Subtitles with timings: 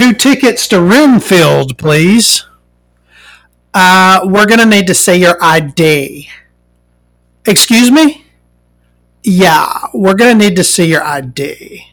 [0.00, 2.46] two tickets to Renfield, please.
[3.74, 6.26] Uh, we're gonna need to see your ID.
[7.44, 8.24] Excuse me?
[9.22, 11.84] Yeah, we're gonna need to see your ID.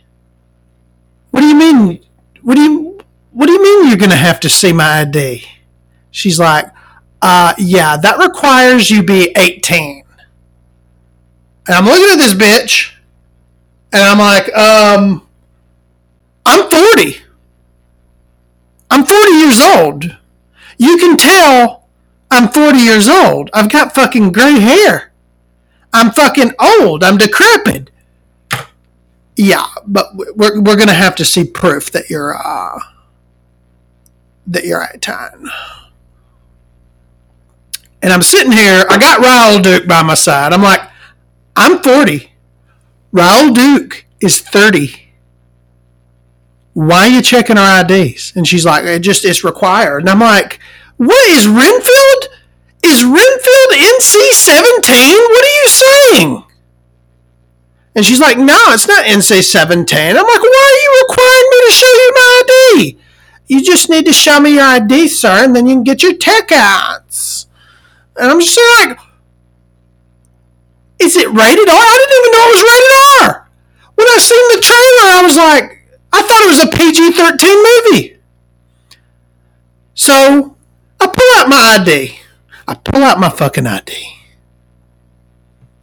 [1.32, 2.00] What do you mean?
[2.44, 3.00] What do you
[3.34, 5.44] What do you mean you're gonna have to see my ID?
[6.10, 6.68] She's like,
[7.22, 10.04] uh, yeah, that requires you be 18.
[11.68, 12.94] And I'm looking at this bitch,
[13.92, 15.28] and I'm like, um,
[16.46, 17.27] I'm 40.
[18.98, 20.18] I'm 40 years old.
[20.80, 21.88] You can tell
[22.32, 23.52] I'm 40 years old.
[23.54, 25.12] I've got fucking gray hair.
[25.94, 27.04] I'm fucking old.
[27.04, 27.92] I'm decrepit.
[29.36, 32.80] Yeah, but we're, we're going to have to see proof that you're, uh,
[34.48, 35.48] that you're 18.
[38.02, 38.84] And I'm sitting here.
[38.90, 40.54] I got Raul Duke by my side.
[40.54, 40.82] I'm like,
[41.56, 42.32] I'm 40.
[43.14, 45.07] Raul Duke is 30
[46.78, 48.34] why are you checking our IDs?
[48.36, 50.02] And she's like, it just, it's required.
[50.02, 50.60] And I'm like,
[50.98, 52.40] what is Renfield?
[52.84, 54.94] Is Renfield NC 17?
[55.18, 56.44] What are you saying?
[57.96, 59.98] And she's like, no, it's not NC 17.
[59.98, 63.00] I'm like, why are you requiring me to show you my ID?
[63.48, 66.16] You just need to show me your ID, sir, and then you can get your
[66.16, 67.48] tech outs.
[68.18, 69.00] And I'm just like,
[71.00, 71.76] is it rated R?
[71.76, 73.50] I didn't even know it was rated R.
[73.96, 75.77] When I seen the trailer, I was like,
[76.18, 78.18] I thought it was a PG 13 movie.
[79.94, 80.56] So
[81.00, 82.20] I pull out my ID.
[82.68, 83.94] I pull out my fucking ID.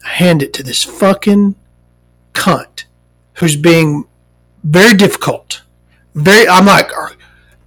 [0.05, 1.55] I hand it to this fucking
[2.33, 2.85] cunt
[3.35, 4.07] who's being
[4.65, 5.63] very difficult.
[6.15, 6.91] Very, I'm like,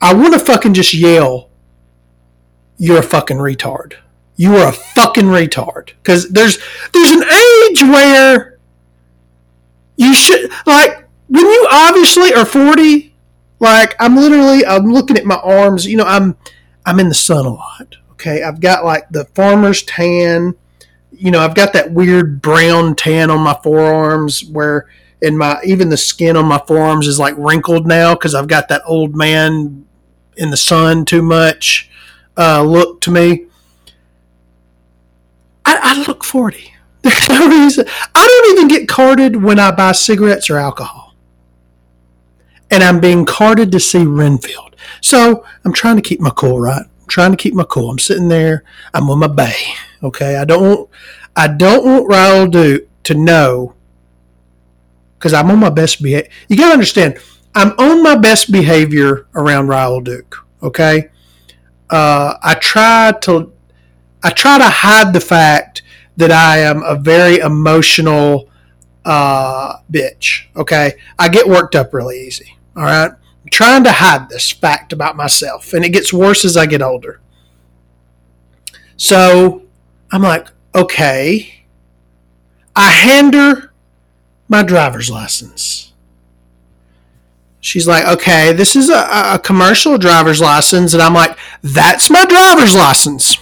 [0.01, 1.49] I want to fucking just yell,
[2.77, 3.93] "You're a fucking retard!
[4.35, 6.59] You are a fucking retard!" Because there's
[6.93, 8.57] there's an age where
[9.95, 13.13] you should like when you obviously are 40
[13.59, 16.37] like i'm literally i'm looking at my arms you know i'm
[16.85, 18.41] i'm in the sun a lot okay?
[18.41, 20.55] I've got like the farmer's tan
[21.11, 24.87] you know i've got that weird brown tan on my forearms where
[25.21, 28.67] in my even the skin on my forearms is like wrinkled now because i've got
[28.67, 29.85] that old man
[30.35, 31.89] in the sun too much
[32.37, 33.47] uh, look to me.
[35.65, 37.85] I, I look 40 there's no reason.
[38.15, 41.06] I don't even get carded when i buy cigarettes or alcohol
[42.69, 44.75] and I'm being carted to see Renfield.
[45.01, 46.83] So I'm trying to keep my cool, right?
[46.83, 47.89] I'm trying to keep my cool.
[47.89, 48.63] I'm sitting there.
[48.93, 49.55] I'm on my bay.
[50.03, 50.37] Okay.
[50.37, 50.89] I don't want,
[51.35, 53.73] I don't want Raul Duke to know
[55.17, 56.29] because I'm on my best behavior.
[56.47, 57.19] You got to understand,
[57.55, 60.45] I'm on my best behavior around Raul Duke.
[60.61, 61.09] Okay.
[61.89, 63.53] Uh, I try to,
[64.23, 65.83] I try to hide the fact
[66.17, 68.49] that I am a very emotional
[69.05, 70.47] uh, bitch.
[70.55, 70.93] Okay.
[71.17, 72.56] I get worked up really easy.
[72.77, 73.11] All right.
[73.11, 76.81] I'm trying to hide this fact about myself, and it gets worse as I get
[76.81, 77.19] older.
[78.97, 79.63] So
[80.11, 81.65] I'm like, okay.
[82.75, 83.73] I hand her
[84.47, 85.93] my driver's license.
[87.59, 90.93] She's like, okay, this is a, a commercial driver's license.
[90.93, 93.39] And I'm like, that's my driver's license.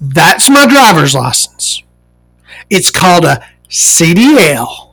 [0.00, 1.82] That's my driver's license.
[2.70, 4.89] It's called a CDL.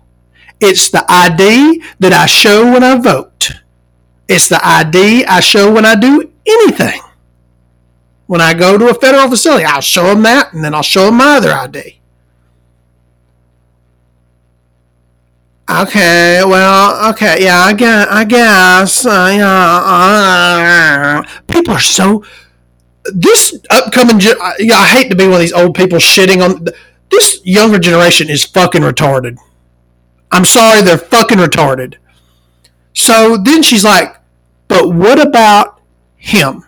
[0.59, 3.51] It's the ID that I show when I vote.
[4.27, 7.01] It's the ID I show when I do anything.
[8.25, 11.05] When I go to a federal facility, I'll show them that and then I'll show
[11.05, 11.99] them my other ID.
[15.69, 22.23] Okay, well, okay, yeah, I guess, I guess, uh, yeah, uh, people are so.
[23.13, 26.67] This upcoming, yeah, I hate to be one of these old people shitting on.
[27.09, 29.37] This younger generation is fucking retarded.
[30.31, 31.95] I'm sorry, they're fucking retarded.
[32.93, 34.17] So then she's like,
[34.67, 35.81] but what about
[36.15, 36.65] him?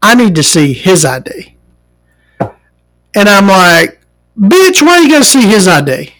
[0.00, 1.56] I need to see his ID.
[3.14, 4.00] And I'm like,
[4.38, 6.12] bitch, why you going to see his ID?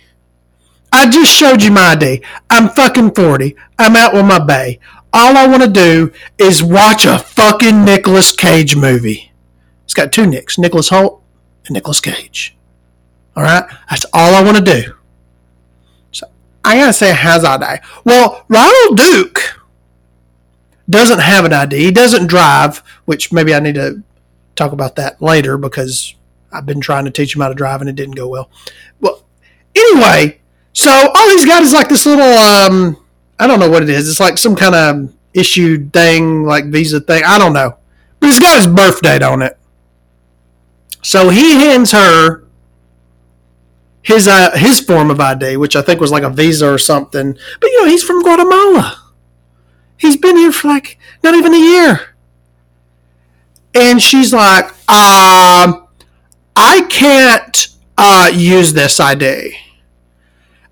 [0.92, 2.22] I just showed you my ID.
[2.50, 3.56] I'm fucking 40.
[3.78, 4.78] I'm out with my bay.
[5.12, 9.32] All I want to do is watch a fucking Nicolas Cage movie.
[9.84, 11.22] It's got two Nicks, Nicholas Hoult
[11.66, 12.56] and Nicolas Cage.
[13.36, 13.64] All right?
[13.90, 14.94] That's all I want to do.
[16.64, 17.80] I gotta say has ID.
[18.04, 19.60] Well, Raul Duke
[20.88, 21.76] doesn't have an ID.
[21.76, 24.02] He doesn't drive, which maybe I need to
[24.54, 26.14] talk about that later because
[26.52, 28.50] I've been trying to teach him how to drive and it didn't go well.
[29.00, 29.24] Well,
[29.74, 30.40] anyway,
[30.72, 32.96] so all he's got is like this little um
[33.38, 34.08] I don't know what it is.
[34.08, 37.24] It's like some kind of issued thing, like visa thing.
[37.26, 37.76] I don't know.
[38.20, 39.58] But he's got his birth date on it.
[41.02, 42.41] So he hands her
[44.02, 47.36] his uh, his form of ID, which I think was like a visa or something.
[47.60, 49.12] But you know, he's from Guatemala.
[49.96, 52.14] He's been here for like not even a year.
[53.74, 55.88] And she's like, um,
[56.56, 59.56] I can't uh, use this ID.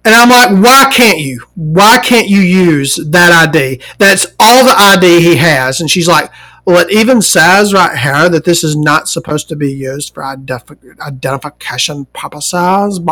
[0.05, 1.45] And I'm like, why can't you?
[1.55, 3.81] Why can't you use that ID?
[3.99, 5.81] That's all the ID he has.
[5.81, 6.31] And she's like,
[6.71, 10.23] well, it even says right here that this is not supposed to be used for
[10.23, 12.99] identif- identification purposes.
[12.99, 13.07] I'm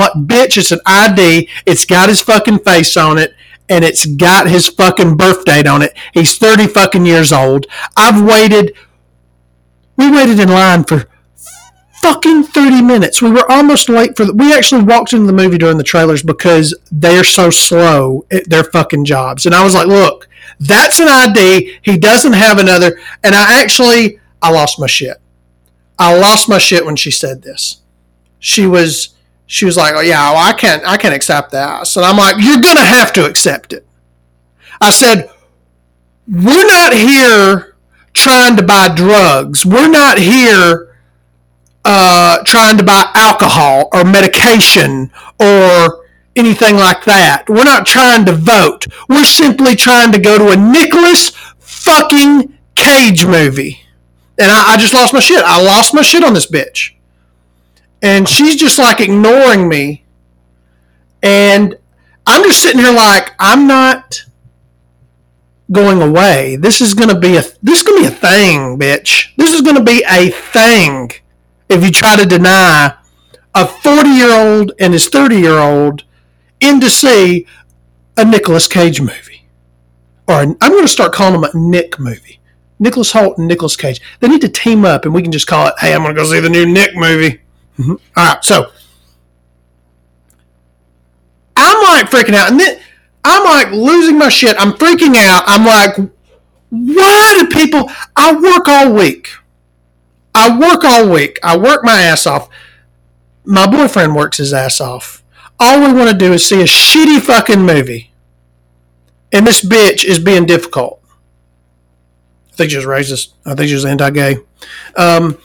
[0.00, 1.48] like, bitch, it's an ID.
[1.64, 3.34] It's got his fucking face on it
[3.68, 5.96] and it's got his fucking birth date on it.
[6.12, 7.66] He's 30 fucking years old.
[7.96, 8.74] I've waited,
[9.96, 11.08] we waited in line for
[12.02, 13.20] fucking 30 minutes.
[13.20, 16.22] We were almost late for the, we actually walked into the movie during the trailers
[16.22, 19.46] because they're so slow at their fucking jobs.
[19.46, 21.78] And I was like, look, that's an ID.
[21.82, 22.98] He doesn't have another.
[23.22, 25.18] And I actually, I lost my shit.
[25.98, 27.82] I lost my shit when she said this.
[28.38, 29.14] She was,
[29.46, 32.36] she was like, "Oh yeah, well, I can't, I can't accept that." And I'm like,
[32.38, 33.86] "You're gonna have to accept it."
[34.80, 35.30] I said,
[36.28, 37.76] "We're not here
[38.12, 39.64] trying to buy drugs.
[39.64, 40.96] We're not here
[41.84, 46.05] uh, trying to buy alcohol or medication or
[46.36, 47.48] anything like that.
[47.48, 48.86] We're not trying to vote.
[49.08, 53.80] We're simply trying to go to a Nicolas fucking Cage movie."
[54.38, 55.42] And I, I just lost my shit.
[55.42, 56.96] I lost my shit on this bitch
[58.02, 60.04] and she's just like ignoring me
[61.22, 61.76] and
[62.26, 64.24] i'm just sitting here like i'm not
[65.72, 69.52] going away this is to be a this is to be a thing bitch this
[69.52, 71.10] is to be a thing
[71.68, 72.94] if you try to deny
[73.54, 76.04] a 40 year old and his 30 year old
[76.60, 77.46] in to see
[78.16, 79.46] a Nicolas Cage movie
[80.28, 82.40] or i I'm going to start calling them a Nick movie
[82.78, 85.68] Nicholas Hoult and Nicolas Cage they need to team up and we can just call
[85.68, 87.40] it hey I'm going to go see the new Nick movie
[87.78, 87.92] Mm-hmm.
[87.92, 88.70] All right, so
[91.56, 92.80] I'm like freaking out, and then
[93.24, 94.56] I'm like losing my shit.
[94.58, 95.44] I'm freaking out.
[95.46, 96.10] I'm like,
[96.70, 97.90] why do people?
[98.14, 99.28] I work all week.
[100.34, 101.38] I work all week.
[101.42, 102.48] I work my ass off.
[103.44, 105.22] My boyfriend works his ass off.
[105.58, 108.12] All we want to do is see a shitty fucking movie.
[109.32, 111.00] And this bitch is being difficult.
[112.52, 113.32] I think she's racist.
[113.44, 114.36] I think she's anti gay.
[114.96, 115.38] Um,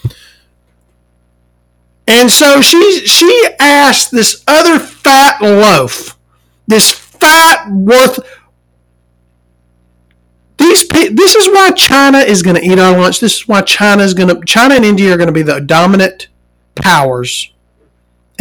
[2.08, 6.18] and so she she asked this other fat loaf,
[6.68, 8.20] this fat worth.
[10.58, 13.20] These this is why China is going to eat our lunch.
[13.20, 15.60] This is why China is going to China and India are going to be the
[15.60, 16.28] dominant
[16.76, 17.52] powers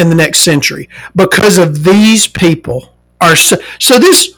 [0.01, 4.35] in the next century because of these people are so, so this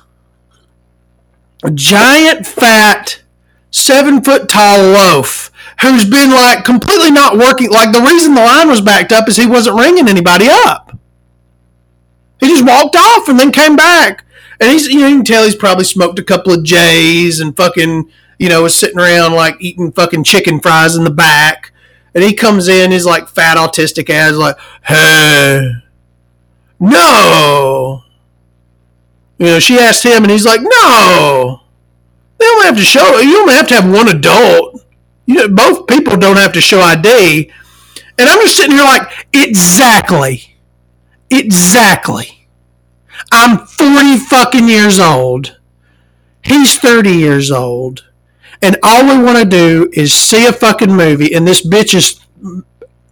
[1.74, 3.22] giant fat
[3.70, 5.50] seven foot tall loaf
[5.80, 7.70] who's been like completely not working.
[7.70, 10.96] Like the reason the line was backed up is he wasn't ringing anybody up.
[12.40, 14.24] He just walked off and then came back.
[14.60, 17.56] And he's, you know, you can tell he's probably smoked a couple of J's and
[17.56, 21.71] fucking, you know, was sitting around like eating fucking chicken fries in the back.
[22.14, 25.72] And he comes in, he's like fat autistic ass, like, hey,
[26.78, 28.02] no.
[29.38, 31.60] You know, she asked him and he's like, no.
[32.38, 34.84] They only have to show, you only have to have one adult.
[35.26, 37.50] You know, both people don't have to show ID.
[38.18, 40.56] And I'm just sitting here like, exactly.
[41.30, 42.48] Exactly.
[43.32, 45.58] I'm 40 fucking years old.
[46.42, 48.04] He's 30 years old.
[48.62, 52.20] And all we want to do is see a fucking movie, and this bitch is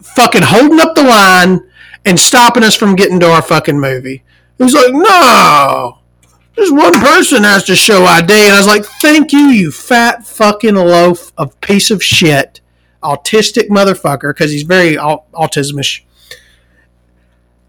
[0.01, 1.69] fucking holding up the line
[2.05, 4.23] and stopping us from getting to our fucking movie.
[4.59, 5.99] He's like, no.
[6.55, 8.33] Just one person has to show ID.
[8.33, 12.61] And I was like, thank you, you fat fucking loaf of piece of shit,
[13.03, 16.03] autistic motherfucker, because he's very autismish.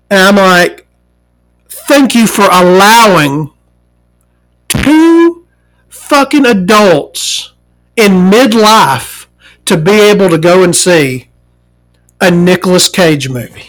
[0.10, 0.88] And I'm like,
[1.68, 3.52] thank you for allowing
[4.70, 5.48] two
[5.88, 7.51] fucking adults
[8.02, 9.28] in midlife
[9.66, 11.30] to be able to go and see
[12.20, 13.68] a Nicolas Cage movie.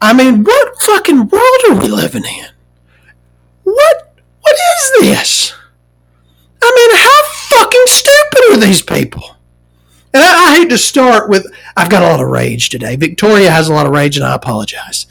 [0.00, 2.46] I mean, what fucking world are we living in?
[3.62, 5.54] What what is this?
[6.62, 7.22] I mean, how
[7.58, 9.36] fucking stupid are these people?
[10.12, 12.96] And I, I hate to start with I've got a lot of rage today.
[12.96, 15.06] Victoria has a lot of rage, and I apologize.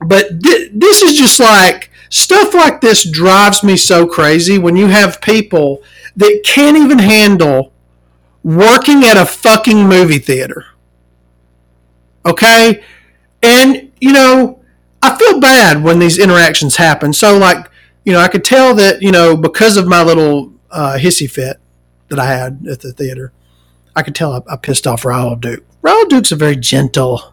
[0.00, 4.88] But th- this is just like stuff like this drives me so crazy when you
[4.88, 5.82] have people
[6.14, 7.72] that can't even handle
[8.42, 10.66] working at a fucking movie theater.
[12.26, 12.84] Okay?
[13.42, 14.62] And, you know,
[15.00, 17.14] I feel bad when these interactions happen.
[17.14, 17.70] So, like,
[18.04, 21.56] you know, I could tell that, you know, because of my little uh, hissy fit
[22.08, 23.32] that I had at the theater,
[23.96, 25.64] I could tell I, I pissed off Raoul Duke.
[25.80, 27.32] Raoul Duke's a very gentle,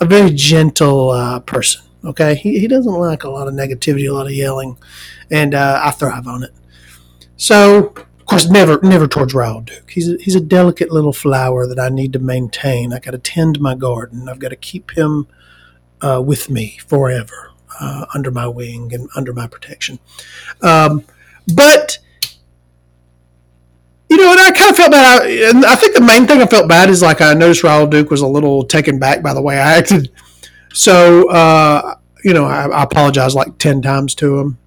[0.00, 1.83] a very gentle uh, person.
[2.04, 4.76] Okay, he, he doesn't like a lot of negativity, a lot of yelling,
[5.30, 6.52] and uh, I thrive on it.
[7.36, 9.90] So, of course, never never towards Raoul Duke.
[9.90, 12.92] He's a, he's a delicate little flower that I need to maintain.
[12.92, 14.28] I got to tend my garden.
[14.28, 15.26] I've got to keep him
[16.02, 19.98] uh, with me forever, uh, under my wing and under my protection.
[20.60, 21.04] Um,
[21.54, 21.98] but
[24.10, 25.22] you know, and I kind of felt bad.
[25.22, 27.88] I, and I think the main thing I felt bad is like I noticed Raul
[27.88, 30.12] Duke was a little taken back by the way I acted.
[30.74, 34.58] So, uh, you know, I, I apologized like 10 times to him.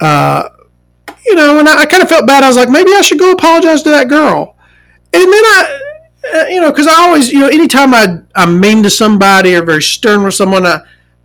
[0.00, 0.48] Uh,
[1.26, 2.42] you know, and I, I kind of felt bad.
[2.42, 4.56] I was like, maybe I should go apologize to that girl.
[5.12, 5.80] And then I,
[6.34, 9.62] uh, you know, because I always, you know, anytime I, I'm mean to somebody or
[9.62, 10.80] very stern with someone, I,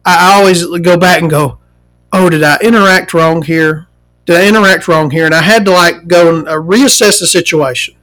[0.05, 1.59] I always go back and go,
[2.11, 3.87] oh, did I interact wrong here?
[4.25, 5.25] Did I interact wrong here?
[5.25, 7.95] And I had to like go and uh, reassess the situation.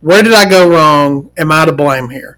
[0.00, 1.30] Where did I go wrong?
[1.36, 2.37] Am I to blame here?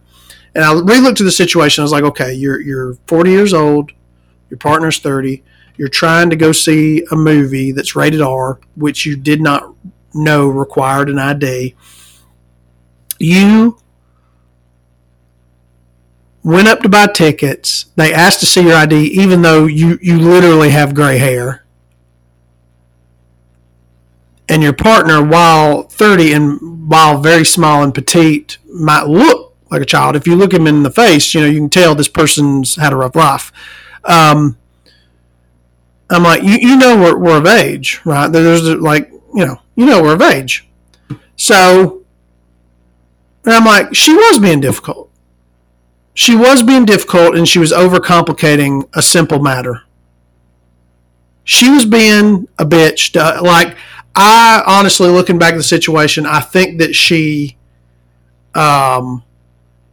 [0.55, 1.83] And I re-looked at the situation.
[1.83, 3.93] I was like, okay, you're you're 40 years old,
[4.49, 5.43] your partner's 30.
[5.77, 9.75] You're trying to go see a movie that's rated R, which you did not
[10.13, 11.75] know required an ID.
[13.19, 13.79] You
[16.43, 17.87] went up to buy tickets.
[17.97, 21.65] They asked to see your ID, even though you, you literally have gray hair.
[24.49, 29.87] And your partner, while 30 and while very small and petite, might look like a
[29.87, 30.17] child.
[30.17, 32.93] If you look him in the face, you know, you can tell this person's had
[32.93, 33.53] a rough life.
[34.05, 34.57] Um,
[36.11, 38.27] I'm like, you, you know, we're, we're of age, right?
[38.29, 40.69] There's like, you know, you know, we're of age.
[41.37, 42.05] So,
[43.45, 45.11] and I'm like, she was being difficult.
[46.15, 49.83] She was being difficult and she was overcomplicating a simple matter.
[51.45, 53.13] She was being a bitch.
[53.13, 53.77] To, like,
[54.15, 57.57] I honestly, looking back at the situation, I think that she,
[58.55, 59.23] um,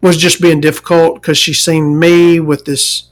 [0.01, 3.10] was just being difficult because she's seen me with this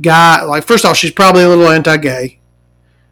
[0.00, 0.42] guy.
[0.42, 2.38] Like, first off, she's probably a little anti-gay,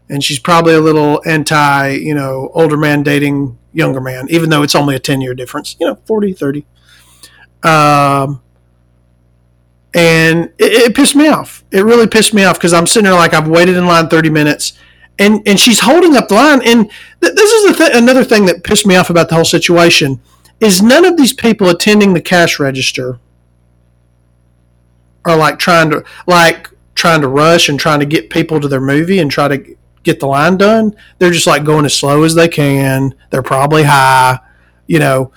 [0.08, 4.62] and she's probably a little anti, you know, older man dating younger man, even though
[4.62, 6.66] it's only a 10 year difference, you know, 40, 30.
[7.62, 8.42] Um,
[9.94, 11.64] and it, it pissed me off.
[11.70, 14.30] It really pissed me off because I'm sitting there like I've waited in line 30
[14.30, 14.74] minutes
[15.18, 16.62] and, and she's holding up the line.
[16.64, 16.90] And
[17.20, 20.20] th- this is th- another thing that pissed me off about the whole situation
[20.62, 23.18] is none of these people attending the cash register
[25.24, 28.80] are like trying to like trying to rush and trying to get people to their
[28.80, 30.94] movie and try to get the line done.
[31.18, 33.14] They're just like going as slow as they can.
[33.30, 34.38] They're probably high,
[34.86, 35.32] you know.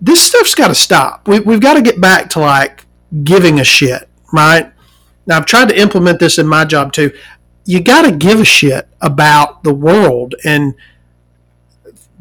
[0.00, 1.26] This stuff's got to stop.
[1.26, 2.86] We, we've got to get back to like
[3.24, 4.72] giving a shit, right?
[5.26, 7.12] Now I've tried to implement this in my job too.
[7.64, 10.74] You got to give a shit about the world and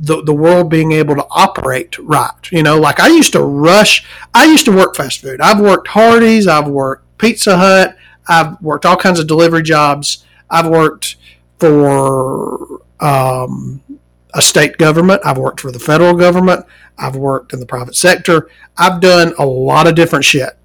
[0.01, 2.51] the, the world being able to operate right.
[2.51, 4.03] You know, like I used to rush,
[4.34, 5.39] I used to work fast food.
[5.39, 7.96] I've worked Hardee's, I've worked Pizza Hut,
[8.27, 10.25] I've worked all kinds of delivery jobs.
[10.50, 11.17] I've worked
[11.60, 13.81] for um,
[14.34, 16.65] a state government, I've worked for the federal government,
[16.98, 20.58] I've worked in the private sector, I've done a lot of different shit.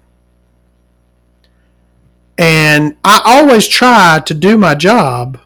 [2.39, 5.39] And I always try to do my job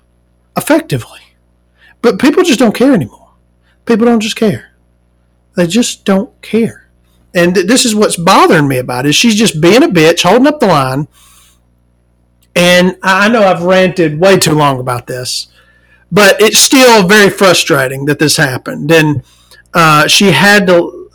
[0.57, 1.19] effectively.
[2.01, 3.20] But people just don't care anymore
[3.91, 4.71] people don't just care.
[5.55, 6.89] They just don't care.
[7.33, 9.09] And this is what's bothering me about it.
[9.09, 11.07] Is she's just being a bitch, holding up the line.
[12.55, 15.47] And I know I've ranted way too long about this,
[16.11, 18.91] but it's still very frustrating that this happened.
[18.91, 19.23] And
[19.73, 21.09] uh, she had to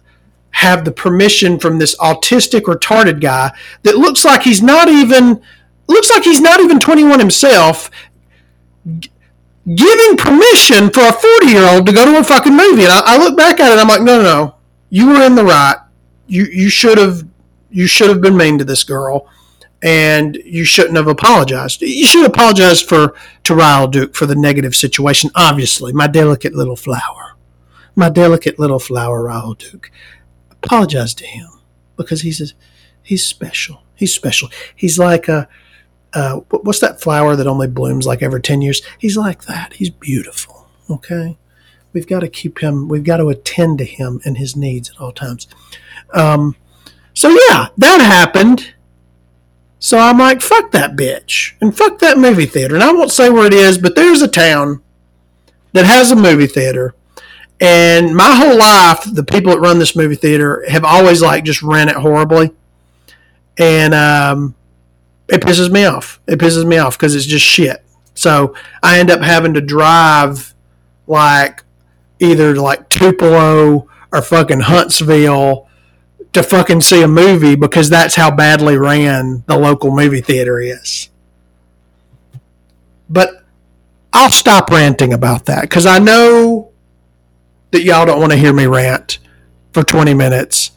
[0.50, 3.52] have the permission from this autistic, retarded guy
[3.82, 5.42] that looks like he's not even
[5.88, 7.90] looks like he's not even 21 himself
[9.74, 12.84] giving permission for a 40 year old to go to a fucking movie.
[12.84, 14.54] And I, I, look back at it, I'm like, no, no, no,
[14.90, 15.76] you were in the right.
[16.26, 17.24] You you should have
[17.70, 19.28] you should have been mean to this girl,
[19.82, 21.82] and you shouldn't have apologized.
[21.82, 25.30] You should apologize for to Raoul Duke for the negative situation.
[25.34, 27.36] Obviously, my delicate little flower,
[27.94, 29.90] my delicate little flower, Raoul Duke.
[30.50, 31.48] Apologize to him
[31.96, 32.46] because he's a,
[33.02, 33.82] he's special.
[33.94, 34.48] He's special.
[34.74, 35.48] He's like a
[36.16, 38.80] uh, what's that flower that only blooms like every 10 years?
[38.98, 39.74] He's like that.
[39.74, 40.66] He's beautiful.
[40.88, 41.36] Okay.
[41.92, 44.98] We've got to keep him, we've got to attend to him and his needs at
[44.98, 45.46] all times.
[46.14, 46.56] Um,
[47.12, 48.72] so yeah, that happened.
[49.78, 52.74] So I'm like, fuck that bitch and fuck that movie theater.
[52.74, 54.82] And I won't say where it is, but there's a town
[55.74, 56.94] that has a movie theater.
[57.60, 61.62] And my whole life, the people that run this movie theater have always like just
[61.62, 62.52] ran it horribly.
[63.58, 64.54] And um,
[65.28, 66.20] it pisses me off.
[66.26, 67.82] It pisses me off because it's just shit.
[68.14, 70.54] So I end up having to drive
[71.06, 71.64] like
[72.18, 75.68] either like Tupelo or fucking Huntsville
[76.32, 81.10] to fucking see a movie because that's how badly ran the local movie theater is.
[83.08, 83.44] But
[84.12, 86.70] I'll stop ranting about that because I know
[87.70, 89.18] that y'all don't want to hear me rant
[89.72, 90.70] for 20 minutes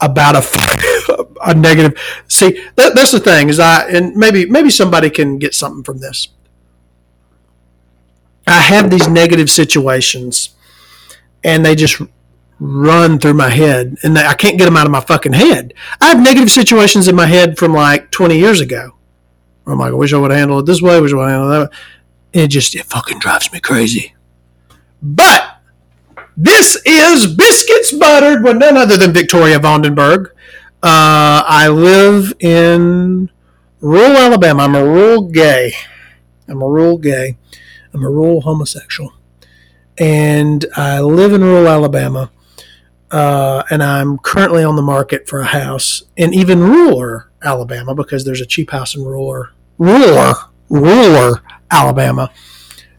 [0.00, 1.98] about a, a negative.
[2.28, 5.98] See, that, that's the thing is I, and maybe, maybe somebody can get something from
[5.98, 6.28] this.
[8.46, 10.50] I have these negative situations
[11.44, 12.00] and they just
[12.58, 15.74] run through my head and I can't get them out of my fucking head.
[16.00, 18.96] I have negative situations in my head from like 20 years ago.
[19.66, 20.96] I'm like, I wish I would handle it this way.
[20.96, 21.76] I wish I would handle that way.
[22.32, 24.14] It just, it fucking drives me crazy.
[25.02, 25.49] But
[26.42, 30.28] this is Biscuits Buttered with none other than Victoria Vandenberg.
[30.82, 33.30] Uh, I live in
[33.82, 34.62] rural Alabama.
[34.62, 35.74] I'm a rural gay.
[36.48, 37.36] I'm a rural gay.
[37.92, 39.12] I'm a rural homosexual.
[39.98, 42.30] And I live in rural Alabama.
[43.10, 48.24] Uh, and I'm currently on the market for a house in even ruler Alabama because
[48.24, 50.32] there's a cheap house in ruler, ruler,
[50.70, 52.30] ruler Alabama.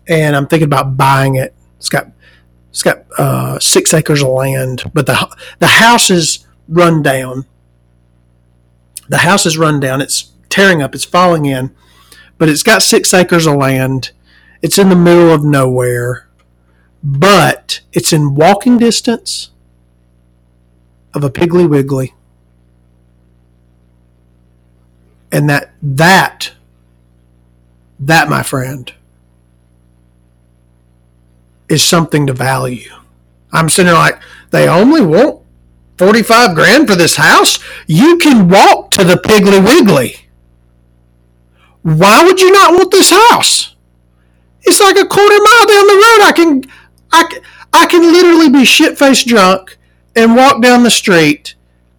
[0.07, 1.55] And I'm thinking about buying it.
[1.77, 2.12] It's got
[2.71, 7.45] it's got uh, six acres of land, but the the house is run down.
[9.09, 9.99] The house is run down.
[9.99, 10.95] It's tearing up.
[10.95, 11.75] It's falling in,
[12.37, 14.11] but it's got six acres of land.
[14.61, 16.29] It's in the middle of nowhere,
[17.03, 19.49] but it's in walking distance
[21.13, 22.13] of a Piggly Wiggly,
[25.29, 26.53] and that that
[27.99, 28.91] that, my friend,
[31.71, 32.91] is something to value.
[33.51, 35.41] I'm sitting like, they only want
[35.97, 37.59] 45 grand for this house?
[37.87, 40.27] You can walk to the Piggly Wiggly.
[41.83, 43.75] Why would you not want this house?
[44.63, 46.21] It's like a quarter mile down the road.
[46.23, 46.63] I can,
[47.11, 47.39] I,
[47.73, 49.77] I can literally be shit faced drunk
[50.15, 51.55] and walk down the street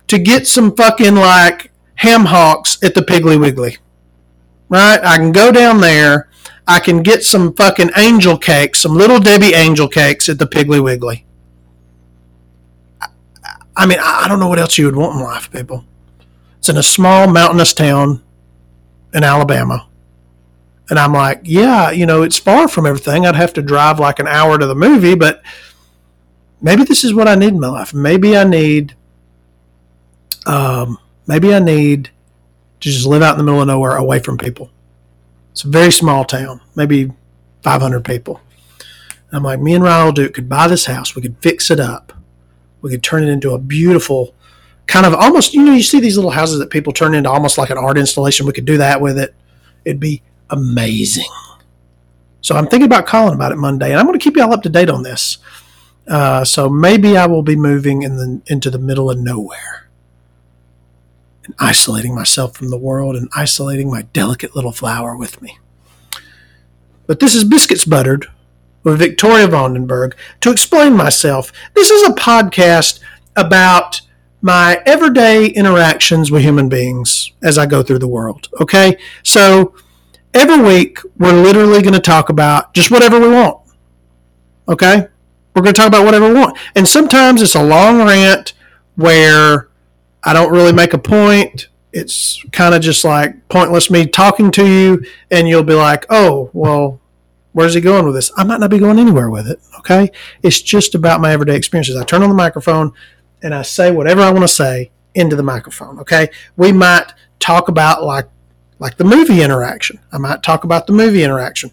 [0.06, 3.78] to get some fucking like ham hocks at the Piggly Wiggly
[4.72, 5.04] right?
[5.04, 6.30] I can go down there.
[6.66, 10.82] I can get some fucking angel cakes, some little Debbie angel cakes at the Piggly
[10.82, 11.26] Wiggly.
[13.76, 15.84] I mean, I don't know what else you would want in life, people.
[16.58, 18.22] It's in a small mountainous town
[19.12, 19.88] in Alabama.
[20.90, 23.26] And I'm like, yeah, you know, it's far from everything.
[23.26, 25.42] I'd have to drive like an hour to the movie, but
[26.60, 27.94] maybe this is what I need in my life.
[27.94, 28.94] Maybe I need,
[30.46, 32.10] um, maybe I need
[32.80, 34.70] to just live out in the middle of nowhere away from people.
[35.52, 37.12] It's a very small town, maybe
[37.62, 38.40] 500 people.
[39.28, 41.14] And I'm like, me and Raul Duke could buy this house.
[41.14, 42.12] We could fix it up.
[42.80, 44.34] We could turn it into a beautiful,
[44.86, 47.58] kind of almost, you know, you see these little houses that people turn into almost
[47.58, 48.46] like an art installation.
[48.46, 49.34] We could do that with it.
[49.84, 51.28] It'd be amazing.
[52.40, 54.62] So I'm thinking about calling about it Monday, and I'm going to keep y'all up
[54.64, 55.38] to date on this.
[56.08, 59.81] Uh, so maybe I will be moving in the into the middle of nowhere
[61.62, 65.58] isolating myself from the world and isolating my delicate little flower with me.
[67.06, 68.26] But this is Biscuits Buttered
[68.82, 70.14] with Victoria Vandenberg.
[70.40, 72.98] To explain myself, this is a podcast
[73.36, 74.00] about
[74.40, 78.48] my everyday interactions with human beings as I go through the world.
[78.60, 78.96] Okay?
[79.22, 79.76] So
[80.34, 83.58] every week, we're literally going to talk about just whatever we want.
[84.68, 85.06] Okay?
[85.54, 86.58] We're going to talk about whatever we want.
[86.74, 88.54] And sometimes it's a long rant
[88.96, 89.68] where
[90.24, 91.68] I don't really make a point.
[91.92, 96.50] It's kind of just like pointless me talking to you, and you'll be like, oh,
[96.52, 97.00] well,
[97.52, 98.32] where's he going with this?
[98.36, 99.60] I might not be going anywhere with it.
[99.78, 100.10] Okay.
[100.42, 101.96] It's just about my everyday experiences.
[101.96, 102.92] I turn on the microphone
[103.42, 105.98] and I say whatever I want to say into the microphone.
[106.00, 106.30] Okay.
[106.56, 108.26] We might talk about like,
[108.78, 109.98] like the movie interaction.
[110.12, 111.70] I might talk about the movie interaction.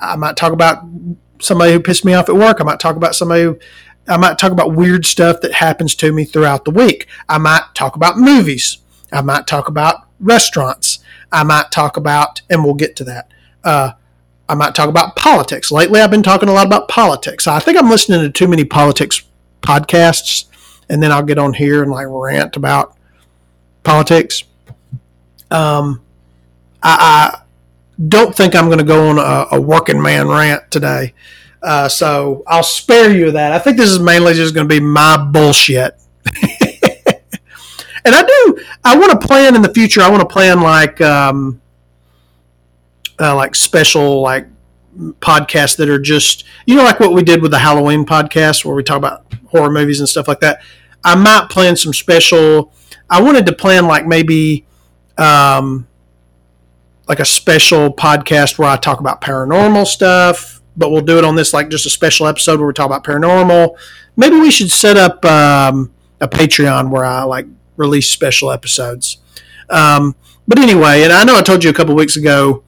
[0.00, 0.82] I might talk about
[1.38, 2.60] somebody who pissed me off at work.
[2.60, 3.58] I might talk about somebody who
[4.08, 7.06] I might talk about weird stuff that happens to me throughout the week.
[7.28, 8.78] I might talk about movies.
[9.12, 11.00] I might talk about restaurants.
[11.32, 13.30] I might talk about, and we'll get to that.
[13.64, 13.92] Uh,
[14.48, 15.72] I might talk about politics.
[15.72, 17.46] Lately, I've been talking a lot about politics.
[17.46, 19.22] I think I'm listening to too many politics
[19.60, 20.46] podcasts,
[20.88, 22.96] and then I'll get on here and like rant about
[23.82, 24.44] politics.
[25.50, 26.00] Um,
[26.82, 27.42] I, I
[28.08, 31.14] don't think I'm going to go on a, a working man rant today.
[31.62, 33.52] Uh, so I'll spare you that.
[33.52, 35.94] I think this is mainly just going to be my bullshit.
[38.06, 38.58] and I do.
[38.84, 40.00] I want to plan in the future.
[40.00, 41.60] I want to plan like um,
[43.18, 44.46] uh, like special like
[45.20, 48.74] podcasts that are just you know like what we did with the Halloween podcast where
[48.74, 50.62] we talk about horror movies and stuff like that.
[51.04, 52.72] I might plan some special.
[53.08, 54.66] I wanted to plan like maybe
[55.18, 55.86] um,
[57.08, 61.36] like a special podcast where I talk about paranormal stuff but we'll do it on
[61.36, 63.76] this like just a special episode where we talk about paranormal.
[64.16, 69.18] Maybe we should set up um, a Patreon where I like release special episodes.
[69.68, 70.14] Um,
[70.48, 72.62] but anyway, and I know I told you a couple weeks ago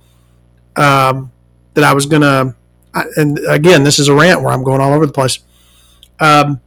[0.77, 1.31] um,
[1.75, 2.57] that I was gonna,
[3.17, 5.39] and again, this is a rant where I'm going all over the place.
[6.21, 6.61] Um,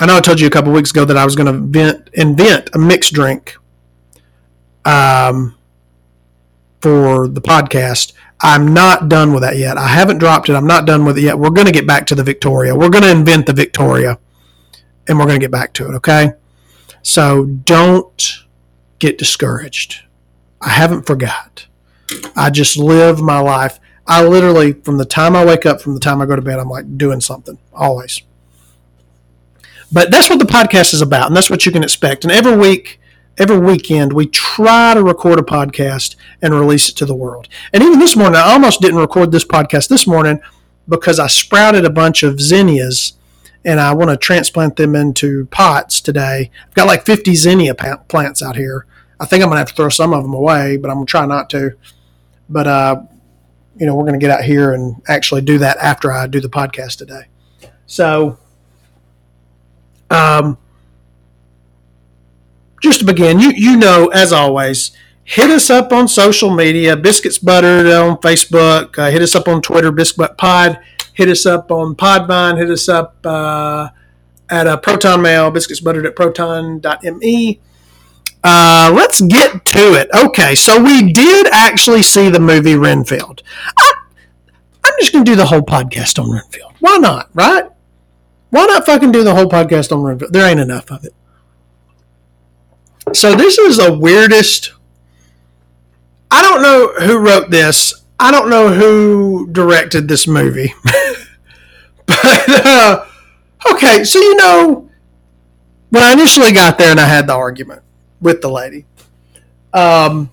[0.00, 2.08] I know I told you a couple weeks ago that I was going to invent,
[2.12, 3.56] invent a mixed drink
[4.84, 5.56] um,
[6.80, 8.12] for the podcast.
[8.40, 9.76] I'm not done with that yet.
[9.76, 10.54] I haven't dropped it.
[10.54, 11.38] I'm not done with it yet.
[11.38, 12.76] We're going to get back to the Victoria.
[12.76, 14.18] We're going to invent the Victoria
[15.08, 16.32] and we're going to get back to it, okay?
[17.02, 18.44] So don't
[18.98, 20.02] get discouraged.
[20.60, 21.66] I haven't forgot.
[22.36, 23.80] I just live my life.
[24.06, 26.58] I literally, from the time I wake up, from the time I go to bed,
[26.58, 28.22] I'm like doing something always.
[29.90, 32.24] But that's what the podcast is about, and that's what you can expect.
[32.24, 33.00] And every week,
[33.38, 37.48] every weekend, we try to record a podcast and release it to the world.
[37.72, 40.40] And even this morning, I almost didn't record this podcast this morning
[40.88, 43.14] because I sprouted a bunch of zinnias
[43.64, 46.50] and I want to transplant them into pots today.
[46.66, 48.86] I've got like 50 zinnia plants out here.
[49.20, 51.06] I think I'm going to have to throw some of them away, but I'm going
[51.06, 51.76] to try not to.
[52.48, 53.02] But, uh,
[53.76, 56.40] you know, we're going to get out here and actually do that after I do
[56.40, 57.26] the podcast today.
[57.86, 58.38] So,
[60.10, 60.56] um,
[62.80, 64.92] just to begin, you you know, as always,
[65.24, 69.60] hit us up on social media, Biscuits Buttered on Facebook, uh, hit us up on
[69.60, 70.80] Twitter, Biscuit Pod,
[71.14, 73.88] hit us up on Podvine, hit us up uh,
[74.48, 77.60] at a uh, Proton Mail, Biscuits Buttered at proton.me.
[78.44, 80.08] Uh, let's get to it.
[80.14, 83.42] Okay, so we did actually see the movie Renfield.
[83.76, 83.92] I,
[84.84, 86.72] I'm just going to do the whole podcast on Renfield.
[86.80, 87.68] Why not, right?
[88.50, 90.32] Why not fucking do the whole podcast on Renfield?
[90.32, 91.12] There ain't enough of it.
[93.12, 94.72] So this is the weirdest.
[96.30, 98.04] I don't know who wrote this.
[98.20, 100.72] I don't know who directed this movie.
[102.06, 103.06] but uh,
[103.72, 104.90] okay, so you know,
[105.90, 107.82] when I initially got there and I had the argument
[108.20, 108.84] with the lady,
[109.72, 110.30] um,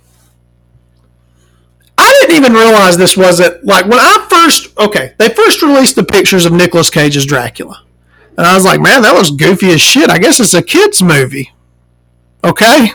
[1.98, 4.78] I didn't even realize this wasn't like when I first.
[4.78, 7.82] Okay, they first released the pictures of Nicolas Cage's Dracula.
[8.38, 10.10] And I was like, man, that was goofy as shit.
[10.10, 11.52] I guess it's a kids movie.
[12.46, 12.92] Okay.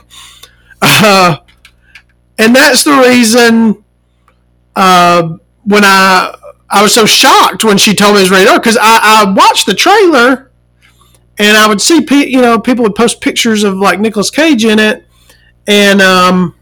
[0.80, 1.36] Uh,
[2.38, 3.84] and that's the reason
[4.76, 6.34] uh, when I
[6.70, 9.32] I was so shocked when she told me it was rated R because I, I
[9.32, 10.50] watched the trailer
[11.38, 14.64] and I would see pe- you know people would post pictures of like Nicolas Cage
[14.64, 15.06] in it
[15.66, 16.54] and um,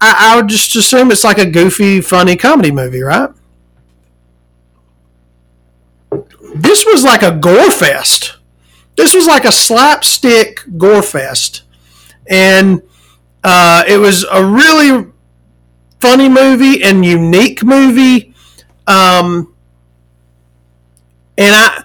[0.00, 3.30] I, I would just assume it's like a goofy, funny comedy movie, right?
[6.54, 8.36] this was like a gore fest.
[8.96, 11.62] This was like a slapstick gore fest,
[12.28, 12.82] and
[13.42, 15.10] uh, it was a really
[16.00, 18.34] funny movie and unique movie.
[18.86, 19.54] Um,
[21.36, 21.84] and I,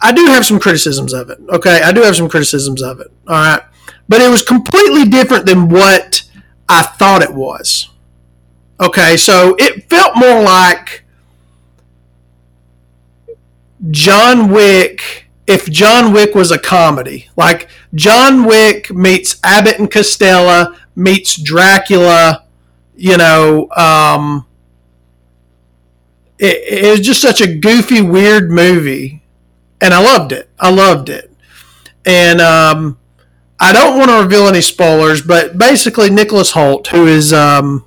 [0.00, 1.38] I do have some criticisms of it.
[1.48, 3.08] Okay, I do have some criticisms of it.
[3.26, 3.62] All right,
[4.08, 6.22] but it was completely different than what
[6.68, 7.90] I thought it was.
[8.80, 11.04] Okay, so it felt more like
[13.90, 17.30] John Wick if John Wick was a comedy.
[17.34, 22.44] Like John Wick meets Abbott and Costello meets Dracula,
[22.94, 24.46] you know, um,
[26.38, 29.22] it, it was just such a goofy, weird movie.
[29.80, 30.50] And I loved it.
[30.60, 31.32] I loved it.
[32.04, 32.98] And um,
[33.58, 37.86] I don't want to reveal any spoilers, but basically, Nicholas Hoult, who is um,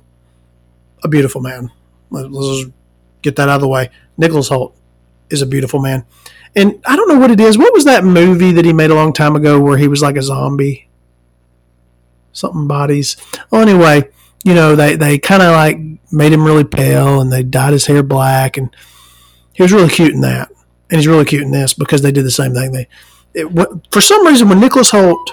[1.04, 1.70] a beautiful man,
[2.10, 2.70] let's
[3.20, 3.90] get that out of the way.
[4.16, 4.74] Nicholas Hoult
[5.30, 6.04] is a beautiful man.
[6.54, 7.56] And I don't know what it is.
[7.56, 10.16] What was that movie that he made a long time ago where he was like
[10.16, 10.88] a zombie?
[12.32, 13.16] Something bodies.
[13.50, 14.10] Well, anyway,
[14.44, 15.78] you know, they, they kind of like
[16.12, 18.56] made him really pale and they dyed his hair black.
[18.56, 18.74] And
[19.54, 20.50] he was really cute in that.
[20.90, 22.72] And he's really cute in this because they did the same thing.
[22.72, 22.88] They,
[23.34, 23.46] it,
[23.90, 25.30] for some reason, when Nicholas Hoult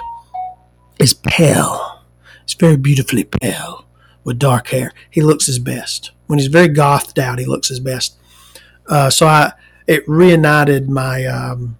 [0.98, 2.02] is pale,
[2.46, 3.84] he's very beautifully pale
[4.24, 6.12] with dark hair, he looks his best.
[6.26, 8.16] When he's very gothed out, he looks his best.
[8.86, 9.52] Uh, so I,
[9.90, 11.76] it reunited my um,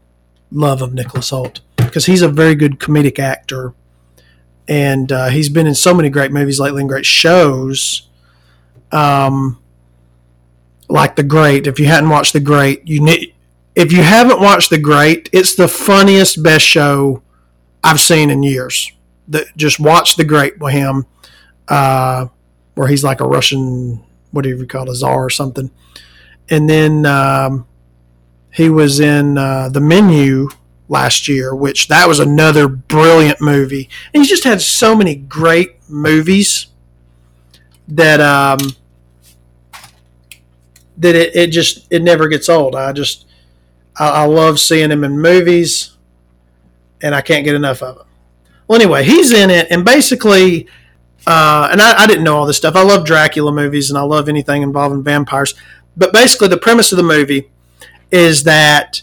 [0.50, 3.72] love of Nicholas Hoult because he's a very good comedic actor,
[4.66, 8.08] and uh, he's been in so many great movies lately and great shows.
[8.90, 9.62] Um,
[10.88, 11.68] like The Great.
[11.68, 13.32] If you hadn't watched The Great, you need.
[13.76, 17.22] If you haven't watched The Great, it's the funniest, best show
[17.84, 18.90] I've seen in years.
[19.28, 21.06] The, just watch The Great with him,
[21.68, 22.26] uh,
[22.74, 25.70] where he's like a Russian, what do you call a czar or something.
[26.48, 27.68] And then um,
[28.52, 30.48] he was in uh, the menu
[30.88, 33.88] last year, which that was another brilliant movie.
[34.12, 36.66] And he's just had so many great movies
[37.88, 38.58] that um,
[40.98, 42.74] that it, it just it never gets old.
[42.74, 43.26] I just
[43.96, 45.96] I, I love seeing him in movies,
[47.00, 48.06] and I can't get enough of him.
[48.66, 50.68] Well, anyway, he's in it, and basically,
[51.26, 52.76] uh, and I, I didn't know all this stuff.
[52.76, 55.54] I love Dracula movies, and I love anything involving vampires.
[55.96, 57.50] But basically, the premise of the movie
[58.10, 59.02] is that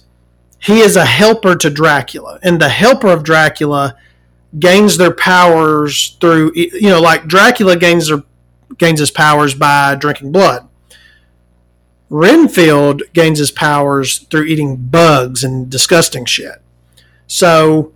[0.59, 3.95] he is a helper to Dracula, and the helper of Dracula
[4.57, 8.23] gains their powers through, you know, like Dracula gains their
[8.77, 10.67] gains his powers by drinking blood.
[12.09, 16.61] Renfield gains his powers through eating bugs and disgusting shit.
[17.27, 17.91] So,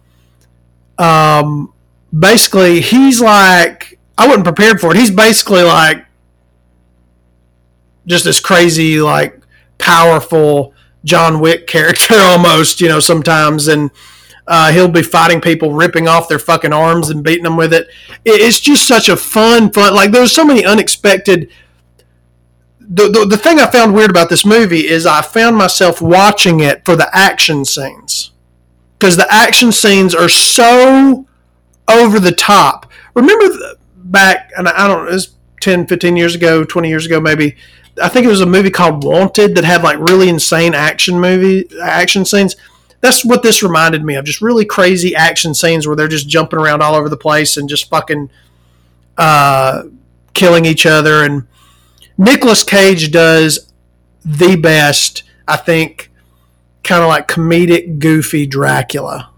[0.98, 1.74] um,
[2.18, 4.98] basically, he's like, I wasn't prepared for it.
[4.98, 6.06] He's basically like
[8.06, 9.40] just this crazy, like
[9.78, 13.68] powerful John Wick character almost, you know, sometimes.
[13.68, 13.92] And
[14.48, 17.88] uh, he'll be fighting people, ripping off their fucking arms and beating them with it.
[18.26, 19.94] It's just such a fun, fun.
[19.94, 21.52] Like, there's so many unexpected
[22.94, 26.60] the, the, the thing I found weird about this movie is I found myself watching
[26.60, 28.32] it for the action scenes
[29.00, 31.26] because the action scenes are so
[31.88, 32.92] over the top.
[33.14, 33.46] Remember
[33.96, 37.56] back, and I don't know, it was 10, 15 years ago, 20 years ago, maybe.
[38.02, 41.68] I think it was a movie called Wanted that had like really insane action movie
[41.82, 42.56] action scenes.
[43.02, 44.26] That's what this reminded me of.
[44.26, 47.68] Just really crazy action scenes where they're just jumping around all over the place and
[47.68, 48.30] just fucking
[49.18, 49.84] uh,
[50.34, 51.48] killing each other and
[52.18, 53.72] Nicolas Cage does
[54.24, 56.12] the best, I think,
[56.84, 59.32] kind of like comedic, goofy Dracula.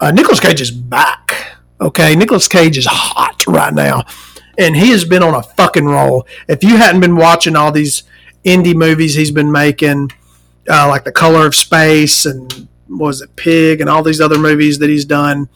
[0.00, 1.58] Uh, Nicolas Cage is back.
[1.80, 4.04] Okay, Nicolas Cage is hot right now,
[4.58, 6.26] and he has been on a fucking roll.
[6.48, 8.02] If you hadn't been watching all these
[8.44, 10.10] indie movies he's been making,
[10.68, 14.78] uh, like The Color of Space and was it Pig and all these other movies
[14.78, 15.48] that he's done,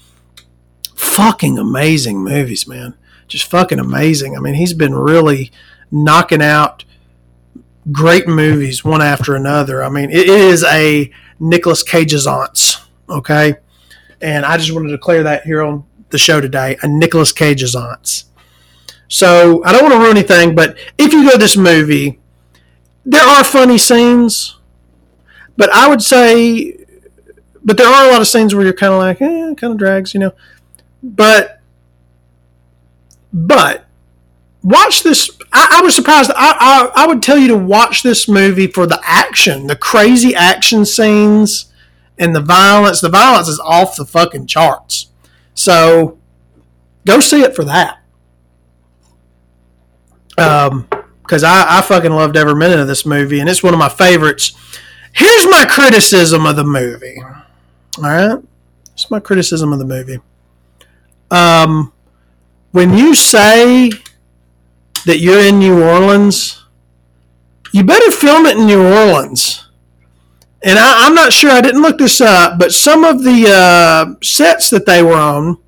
[0.95, 2.95] fucking amazing movies, man.
[3.29, 4.37] Just fucking amazing.
[4.37, 5.51] I mean, he's been really
[5.91, 6.85] knocking out
[7.93, 9.83] great movies one after another.
[9.85, 13.57] I mean, it is a Nicholas Cage's aunts, okay?
[14.21, 17.75] And I just wanted to declare that here on the show today, a Nicholas Cage's
[17.75, 18.25] aunts.
[19.09, 22.19] So I don't want to ruin anything, but if you go to this movie,
[23.05, 24.57] there are funny scenes,
[25.57, 26.85] but I would say,
[27.65, 29.79] but there are a lot of scenes where you're kind of like, eh, kind of
[29.79, 30.33] drags, you know.
[31.03, 31.61] But,
[33.33, 33.87] but
[34.63, 35.31] watch this.
[35.53, 36.33] I, I was surprised.
[36.35, 40.35] I, I, I would tell you to watch this movie for the action, the crazy
[40.35, 41.73] action scenes,
[42.19, 43.01] and the violence.
[43.01, 45.11] The violence is off the fucking charts.
[45.55, 46.19] So
[47.07, 48.01] go see it for that.
[50.39, 50.89] Um,
[51.23, 53.89] because I, I fucking loved every minute of this movie, and it's one of my
[53.89, 54.53] favorites.
[55.13, 57.21] Here's my criticism of the movie.
[57.99, 58.39] All right,
[58.93, 60.21] it's my criticism of the movie.
[61.31, 61.93] Um,
[62.71, 63.91] when you say
[65.07, 66.65] that you're in New Orleans,
[67.73, 69.69] you better film it in New Orleans.
[70.63, 74.15] And I, am not sure, I didn't look this up, but some of the uh,
[74.23, 75.59] sets that they were on,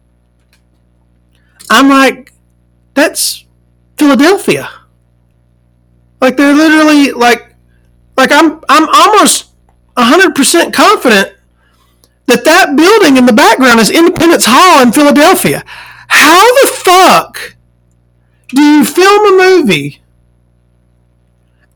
[1.71, 2.33] I'm like,
[2.95, 3.45] that's
[3.99, 4.69] Philadelphia.
[6.21, 7.55] Like they're literally like,
[8.17, 9.51] like I'm, I'm almost
[9.97, 11.35] 100% confident
[12.27, 15.65] that that building in the background is Independence Hall in Philadelphia.
[16.09, 17.57] How the fuck
[18.49, 20.03] do you film a movie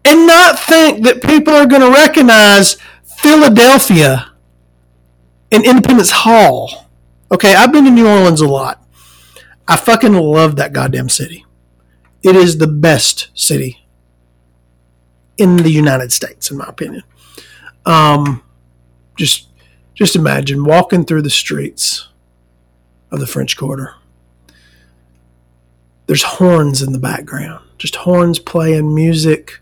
[0.05, 2.77] and not think that people are going to recognize
[3.19, 4.33] Philadelphia
[5.51, 6.91] and Independence Hall?
[7.31, 8.85] Okay, I've been to New Orleans a lot.
[9.67, 11.47] I fucking love that goddamn city.
[12.23, 13.85] It is the best city
[15.37, 17.03] in the United States, in my opinion.
[17.85, 18.43] Um,
[19.17, 19.49] just,
[19.95, 22.09] just imagine walking through the streets
[23.11, 23.97] of the French Quarter
[26.07, 29.61] there's horns in the background, just horns playing music.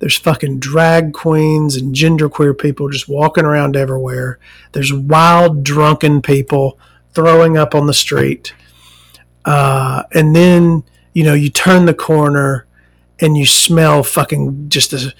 [0.00, 4.38] There's fucking drag queens and genderqueer people just walking around everywhere.
[4.72, 6.78] There's wild, drunken people
[7.12, 8.54] throwing up on the street.
[9.44, 10.82] Uh, and then,
[11.14, 12.66] you know, you turn the corner
[13.20, 15.14] and you smell fucking just the,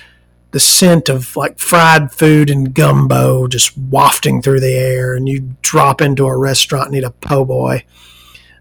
[0.51, 5.15] the scent of like fried food and gumbo just wafting through the air.
[5.15, 7.85] And you drop into a restaurant and eat a po' boy.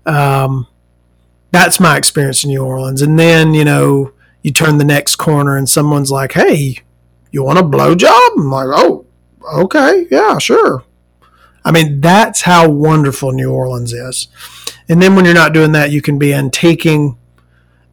[0.05, 0.67] Um,
[1.51, 3.01] that's my experience in New Orleans.
[3.01, 6.79] And then, you know, you turn the next corner and someone's like, hey,
[7.31, 8.37] you want a blowjob?
[8.37, 9.05] I'm like, oh,
[9.53, 10.83] okay, yeah, sure.
[11.65, 14.27] I mean, that's how wonderful New Orleans is.
[14.89, 17.17] And then when you're not doing that, you can be antiquing.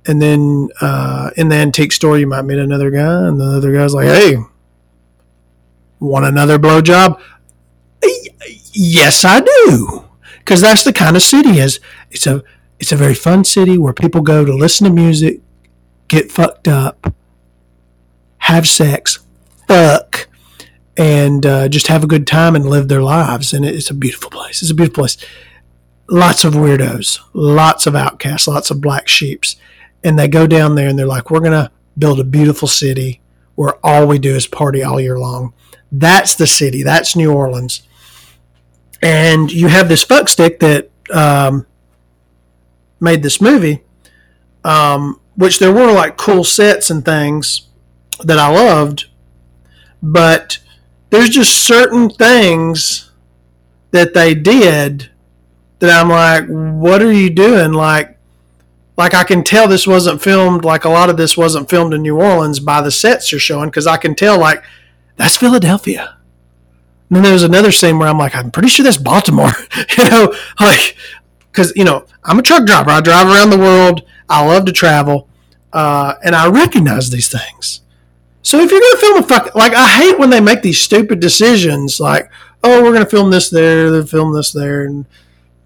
[0.07, 3.73] And then uh, in the antique store, you might meet another guy, and the other
[3.73, 4.37] guy's like, hey,
[5.99, 7.21] want another blowjob?
[8.73, 10.07] Yes, I do.
[10.39, 11.81] Because that's the kind of city is.
[12.11, 12.43] It's a
[12.79, 15.41] it's a very fun city where people go to listen to music,
[16.09, 17.15] get fucked up,
[18.39, 19.19] have sex,
[19.69, 20.29] fuck,
[20.97, 23.53] and uh, just have a good time and live their lives.
[23.53, 24.63] And it's a beautiful place.
[24.63, 25.19] It's a beautiful place.
[26.09, 29.57] lots of weirdos, lots of outcasts, lots of black sheeps.
[30.03, 33.21] And they go down there and they're like, we're going to build a beautiful city
[33.55, 35.53] where all we do is party all year long.
[35.93, 36.83] That's the city.
[36.83, 37.83] That's New Orleans.
[39.03, 41.67] And you have this fuckstick that um,
[43.01, 43.83] made this movie,
[44.65, 47.69] um, which there were like cool sets and things
[48.25, 49.07] that I loved,
[50.03, 50.59] but
[51.11, 53.11] there's just certain things
[53.91, 55.11] that they did
[55.81, 57.73] that I'm like, what are you doing?
[57.73, 58.19] Like,
[58.97, 60.65] like I can tell this wasn't filmed.
[60.65, 63.69] Like a lot of this wasn't filmed in New Orleans by the sets you're showing
[63.69, 64.63] because I can tell like
[65.17, 66.17] that's Philadelphia.
[67.09, 69.53] And then there's another scene where I'm like, I'm pretty sure that's Baltimore.
[69.99, 70.97] you know, like
[71.51, 72.91] because you know I'm a truck driver.
[72.91, 74.03] I drive around the world.
[74.29, 75.29] I love to travel,
[75.73, 77.81] uh, and I recognize these things.
[78.43, 81.21] So if you're gonna film a fuck, like I hate when they make these stupid
[81.21, 82.31] decisions, like,
[82.63, 85.05] oh, we're gonna film this there, then film this there, and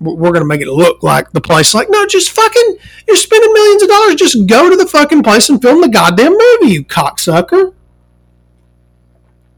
[0.01, 1.75] we're gonna make it look like the place.
[1.75, 2.77] Like, no, just fucking,
[3.07, 4.15] you're spending millions of dollars.
[4.17, 7.75] Just go to the fucking place and film the goddamn movie, you cocksucker.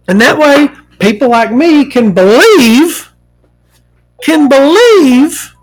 [0.08, 0.68] And that way,
[0.98, 3.12] people like me can believe,
[4.22, 5.54] can believe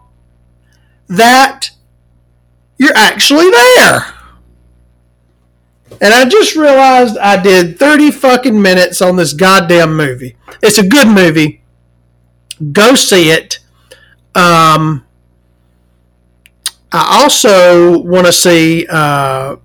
[1.08, 1.70] that
[2.78, 4.14] you're actually there.
[6.02, 10.36] And I just realized I did 30 fucking minutes on this goddamn movie.
[10.62, 11.64] It's a good movie.
[12.72, 13.60] Go see it.
[14.36, 15.06] Um,
[16.92, 19.56] I also want to see uh,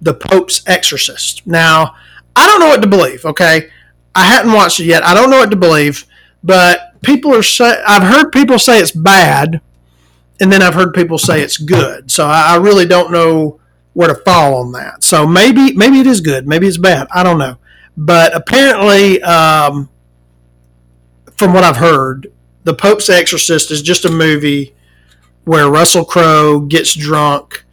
[0.00, 1.46] The Pope's Exorcist.
[1.46, 1.94] Now,
[2.34, 3.70] I don't know what to believe, okay?
[4.14, 5.04] I hadn't watched it yet.
[5.04, 6.06] I don't know what to believe,
[6.42, 9.60] but people are say I've heard people say it's bad,
[10.40, 12.10] and then I've heard people say it's good.
[12.10, 13.60] So I, I really don't know
[13.94, 15.02] where to fall on that.
[15.04, 17.06] So maybe maybe it is good, maybe it's bad.
[17.12, 17.56] I don't know,
[17.96, 19.88] but apparently, um,
[21.36, 22.32] from what I've heard,
[22.64, 24.74] The Pope's Exorcist is just a movie
[25.44, 27.64] where Russell Crowe gets drunk.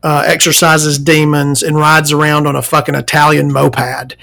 [0.00, 4.14] Uh, exorcises demons and rides around on a fucking Italian moped.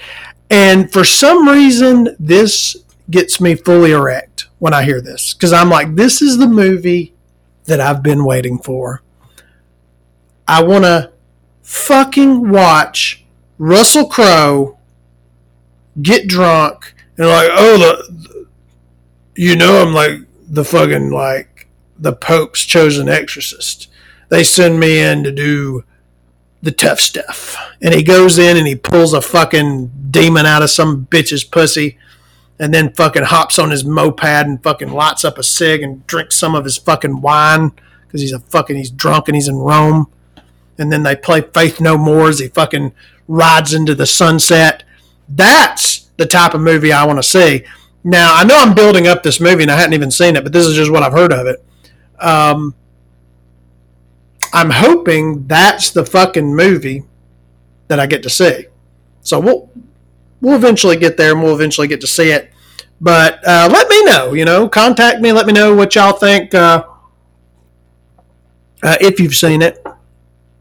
[0.48, 2.76] And for some reason, this
[3.10, 7.14] gets me fully erect when I hear this because I'm like, this is the movie
[7.64, 9.02] that I've been waiting for.
[10.48, 11.12] I want to
[11.62, 13.24] fucking watch
[13.58, 14.78] Russell Crowe
[16.00, 18.35] get drunk and like, oh, the,
[19.36, 21.68] you know, I'm like the fucking like
[21.98, 23.88] the Pope's chosen exorcist.
[24.28, 25.84] They send me in to do
[26.62, 27.56] the tough stuff.
[27.80, 31.98] And he goes in and he pulls a fucking demon out of some bitch's pussy
[32.58, 36.36] and then fucking hops on his moped and fucking lights up a cig and drinks
[36.36, 37.72] some of his fucking wine
[38.06, 40.06] because he's a fucking, he's drunk and he's in Rome.
[40.78, 42.92] And then they play Faith No More as he fucking
[43.28, 44.82] rides into the sunset.
[45.28, 47.64] That's the type of movie I want to see.
[48.06, 50.52] Now, I know I'm building up this movie and I hadn't even seen it, but
[50.52, 51.64] this is just what I've heard of it.
[52.20, 52.72] Um,
[54.52, 57.02] I'm hoping that's the fucking movie
[57.88, 58.66] that I get to see.
[59.22, 59.68] So we'll
[60.40, 62.52] we'll eventually get there and we'll eventually get to see it.
[63.00, 66.54] But uh, let me know, you know, contact me, let me know what y'all think
[66.54, 66.84] uh,
[68.84, 69.84] uh, if you've seen it,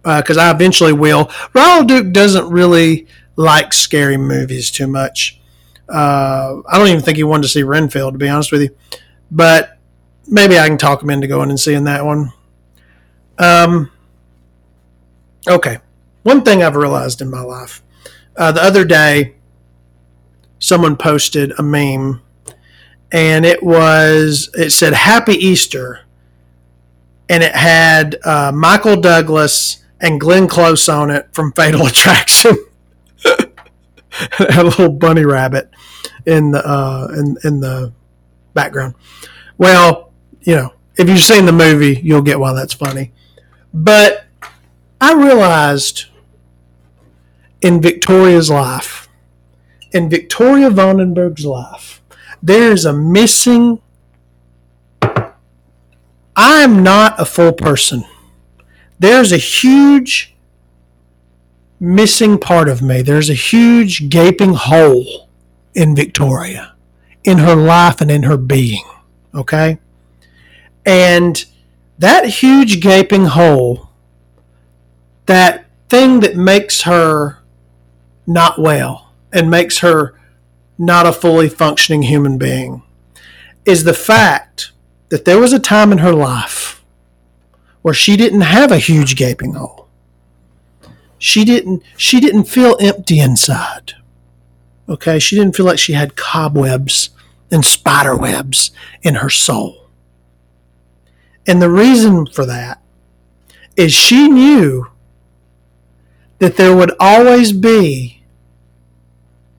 [0.03, 1.25] because uh, I eventually will.
[1.53, 3.05] Raul Duke doesn't really
[3.36, 5.39] like scary movies too much.
[5.88, 8.76] Uh, I don't even think he wanted to see Renfield, to be honest with you.
[9.32, 9.78] But
[10.28, 12.32] maybe I can talk him into going and seeing that one.
[13.38, 13.91] Um,
[15.48, 15.80] okay.
[16.24, 17.84] One thing I've realized in my life
[18.38, 19.36] uh, the other day,
[20.60, 22.21] someone posted a meme
[23.12, 26.02] and it was, it said Happy Easter.
[27.30, 32.58] And it had uh, Michael Douglas and Glenn Close on it from Fatal Attraction.
[34.39, 35.69] a little bunny rabbit
[36.25, 37.93] in the uh, in in the
[38.54, 38.95] background.
[39.58, 43.13] Well, you know, if you've seen the movie, you'll get why that's funny.
[43.73, 44.25] But
[45.01, 46.06] I realized
[47.62, 49.08] in Victoria's life,
[49.91, 52.01] in Victoria Vandenberg's life,
[52.41, 53.82] there is a missing.
[55.01, 58.04] I am not a full person.
[59.00, 60.35] There's a huge
[61.86, 63.02] missing part of me.
[63.02, 65.29] There's a huge gaping hole
[65.75, 66.73] in Victoria,
[67.23, 68.83] in her life and in her being.
[69.33, 69.77] Okay?
[70.86, 71.46] And
[72.00, 73.90] that huge gaping hole,
[75.27, 77.40] that thing that makes her
[78.25, 80.19] not well and makes her
[80.77, 82.81] not a fully functioning human being,
[83.63, 84.71] is the fact
[85.10, 86.83] that there was a time in her life
[87.81, 89.85] where she didn't have a huge gaping hole.
[91.26, 93.94] She didn't she didn't feel empty inside.
[94.88, 97.10] Okay, she didn't feel like she had cobwebs
[97.50, 98.69] and spider webs
[99.02, 99.90] in her soul.
[101.48, 102.80] And the reason for that
[103.76, 104.86] is she knew
[106.38, 108.21] that there would always be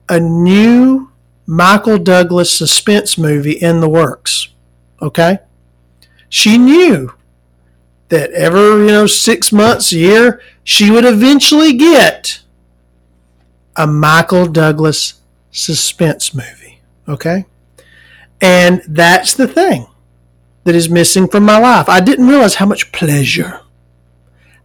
[0.07, 1.11] a new
[1.45, 4.47] Michael Douglas suspense movie in the works.
[5.01, 5.39] Okay?
[6.29, 7.13] She knew
[8.07, 12.41] that every, you know, six months, a year, she would eventually get
[13.77, 16.81] a Michael Douglas suspense movie.
[17.07, 17.45] Okay?
[18.41, 19.87] And that's the thing
[20.65, 21.87] that is missing from my life.
[21.87, 23.61] I didn't realize how much pleasure,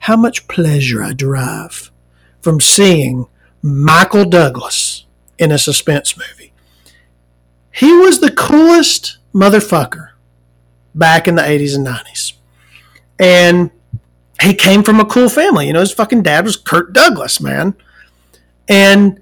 [0.00, 1.92] how much pleasure I derive
[2.40, 3.28] from seeing
[3.62, 5.04] Michael Douglas
[5.38, 6.52] in a suspense movie.
[7.70, 10.08] He was the coolest motherfucker
[10.96, 12.32] back in the 80s and 90s.
[13.20, 13.70] And
[14.42, 15.66] he came from a cool family.
[15.66, 17.74] You know, his fucking dad was Kirk Douglas, man.
[18.68, 19.20] And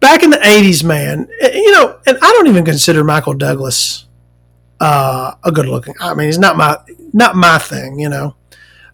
[0.00, 4.06] back in the 80s, man, eh, you know, and I don't even consider Michael Douglas
[4.80, 5.94] uh, a good looking.
[6.00, 6.78] I mean, he's not my
[7.12, 8.36] not my thing, you know.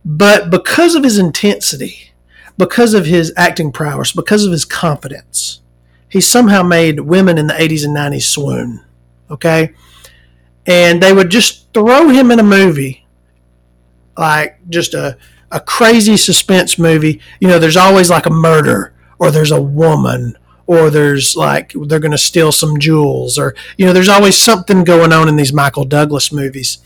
[0.05, 2.13] But because of his intensity,
[2.57, 5.61] because of his acting prowess, because of his confidence,
[6.09, 8.85] he somehow made women in the 80s and 90s swoon.
[9.31, 9.75] Okay?
[10.67, 13.00] And they would just throw him in a movie
[14.21, 15.17] like just a
[15.51, 17.21] a crazy suspense movie.
[17.41, 21.99] You know, there's always like a murder or there's a woman or there's like they're
[21.99, 25.53] going to steal some jewels or you know there's always something going on in these
[25.53, 26.79] michael douglas movies.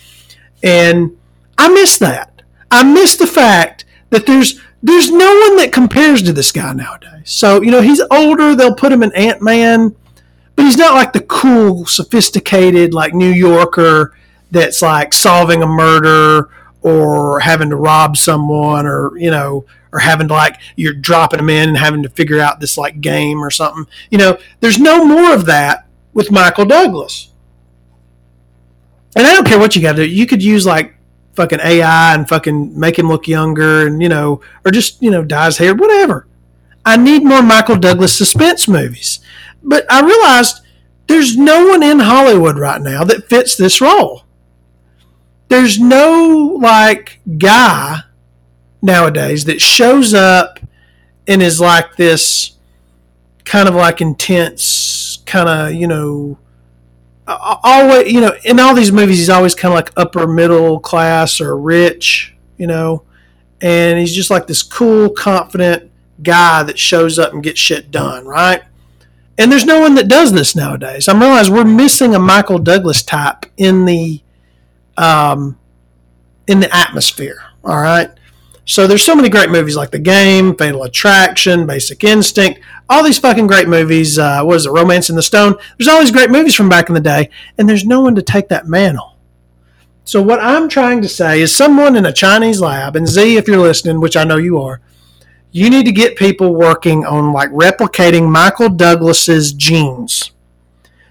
[0.62, 1.16] And
[1.58, 2.42] i miss that.
[2.70, 7.10] I miss the fact that there's there's no one that compares to this guy nowadays.
[7.24, 9.94] So you know he's older they'll put him in ant-man
[10.56, 14.16] but he's not like the cool sophisticated like new yorker
[14.50, 16.48] that's like solving a murder
[16.84, 21.48] or having to rob someone or you know or having to like you're dropping them
[21.48, 23.86] in and having to figure out this like game or something.
[24.10, 27.30] You know, there's no more of that with Michael Douglas.
[29.16, 30.10] And I don't care what you got to do.
[30.10, 30.96] You could use like
[31.34, 35.24] fucking AI and fucking make him look younger and, you know, or just, you know,
[35.24, 36.26] dye his hair, whatever.
[36.84, 39.20] I need more Michael Douglas suspense movies.
[39.62, 40.60] But I realized
[41.06, 44.23] there's no one in Hollywood right now that fits this role.
[45.48, 48.00] There's no like guy
[48.82, 50.58] nowadays that shows up
[51.26, 52.52] and is like this
[53.44, 56.38] kind of like intense kind of you know
[57.26, 61.40] always you know in all these movies he's always kind of like upper middle class
[61.40, 63.02] or rich you know
[63.60, 65.90] and he's just like this cool confident
[66.22, 68.62] guy that shows up and gets shit done right?
[69.36, 71.08] And there's no one that does this nowadays.
[71.08, 74.20] I'm realizing we're missing a michael douglas type in the
[74.96, 75.58] um
[76.46, 78.10] in the atmosphere all right
[78.66, 83.18] so there's so many great movies like The Game, Fatal Attraction, Basic Instinct, all these
[83.18, 84.18] fucking great movies.
[84.18, 85.56] Uh, what is it, Romancing the Stone?
[85.76, 87.28] There's all these great movies from back in the day,
[87.58, 89.16] and there's no one to take that mantle.
[90.04, 93.48] So what I'm trying to say is someone in a Chinese lab, and Z, if
[93.48, 94.80] you're listening, which I know you are,
[95.50, 100.30] you need to get people working on like replicating Michael Douglas's genes.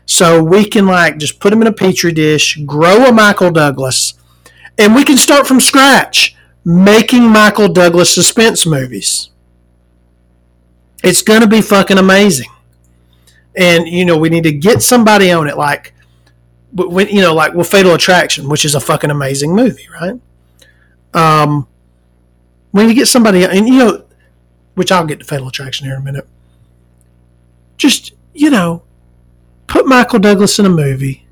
[0.05, 4.13] So we can like just put them in a petri dish, grow a Michael Douglas,
[4.77, 6.35] and we can start from scratch
[6.65, 9.29] making Michael Douglas suspense movies.
[11.03, 12.49] It's going to be fucking amazing.
[13.55, 15.93] And, you know, we need to get somebody on it, like,
[16.71, 20.19] when, you know, like with Fatal Attraction, which is a fucking amazing movie, right?
[21.13, 21.67] Um,
[22.71, 24.05] we need to get somebody, and, you know,
[24.75, 26.27] which I'll get to Fatal Attraction here in a minute.
[27.77, 28.83] Just, you know,
[29.73, 31.25] put Michael Douglas in a movie,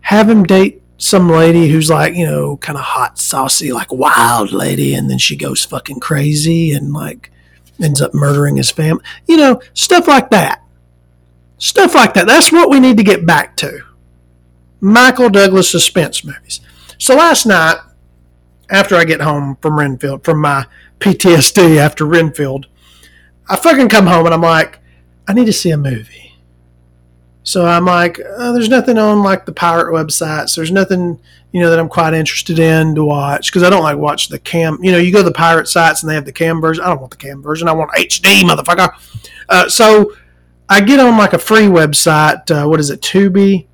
[0.00, 4.50] have him date some lady who's like, you know, kind of hot, saucy, like wild
[4.50, 7.30] lady, and then she goes fucking crazy and like
[7.82, 9.04] ends up murdering his family.
[9.28, 10.62] You know, stuff like that.
[11.58, 12.26] Stuff like that.
[12.26, 13.80] That's what we need to get back to.
[14.80, 16.60] Michael Douglas suspense movies.
[16.96, 17.76] So last night,
[18.70, 20.64] after I get home from Renfield, from my
[20.98, 22.68] PTSD after Renfield,
[23.50, 24.78] I fucking come home and I'm like,
[25.28, 26.23] I need to see a movie.
[27.44, 30.56] So I'm like, oh, there's nothing on like the pirate websites.
[30.56, 31.20] There's nothing,
[31.52, 34.38] you know, that I'm quite interested in to watch because I don't like watch the
[34.38, 34.78] cam.
[34.82, 36.82] You know, you go to the pirate sites and they have the cam version.
[36.82, 37.68] I don't want the cam version.
[37.68, 38.90] I want HD, motherfucker.
[39.50, 40.14] Uh, so
[40.70, 42.50] I get on like a free website.
[42.50, 43.66] Uh, what is it, Tubi?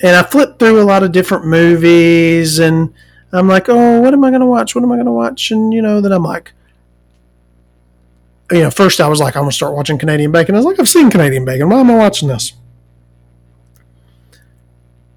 [0.00, 2.92] And I flip through a lot of different movies and
[3.32, 4.74] I'm like, oh, what am I going to watch?
[4.74, 5.52] What am I going to watch?
[5.52, 6.52] And, you know, then I'm like,
[8.52, 10.54] you know, first I was like, I'm gonna start watching Canadian Bacon.
[10.54, 11.68] I was like, I've seen Canadian Bacon.
[11.68, 12.52] Why am I watching this?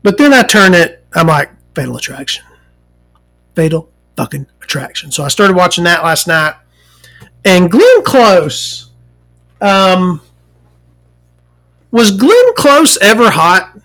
[0.04, 1.04] But then I turn it.
[1.14, 2.46] I'm like, Fatal Attraction.
[3.56, 5.12] Fatal fucking Attraction.
[5.12, 6.56] So I started watching that last night.
[7.44, 8.92] And Glenn Close,
[9.62, 10.22] um,
[11.92, 13.80] was Glenn Close ever hot?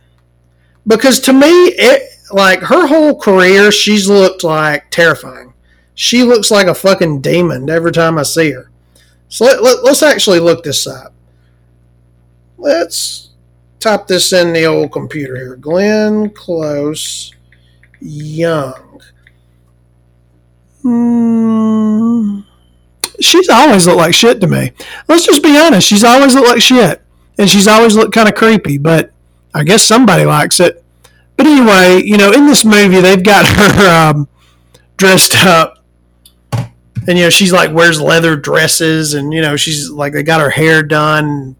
[0.86, 5.52] Because to me, it, like her whole career, she's looked like terrifying.
[5.94, 8.69] She looks like a fucking demon every time I see her.
[9.30, 11.14] So let, let, let's actually look this up.
[12.58, 13.30] Let's
[13.78, 15.56] type this in the old computer here.
[15.56, 17.32] Glenn Close
[18.00, 19.00] Young.
[20.82, 22.40] Hmm.
[23.20, 24.72] She's always looked like shit to me.
[25.06, 25.86] Let's just be honest.
[25.86, 27.00] She's always looked like shit.
[27.38, 29.12] And she's always looked kind of creepy, but
[29.54, 30.82] I guess somebody likes it.
[31.36, 34.28] But anyway, you know, in this movie, they've got her um,
[34.96, 35.79] dressed up.
[37.10, 40.40] And, you know, she's like wears leather dresses and, you know, she's like, they got
[40.40, 41.56] her hair done.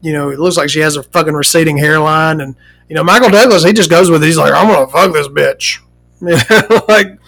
[0.00, 2.40] You know, it looks like she has a fucking receding hairline.
[2.40, 2.56] And,
[2.88, 4.26] you know, Michael Douglas, he just goes with it.
[4.26, 5.80] He's like, I'm to fuck this bitch.
[6.88, 7.18] like,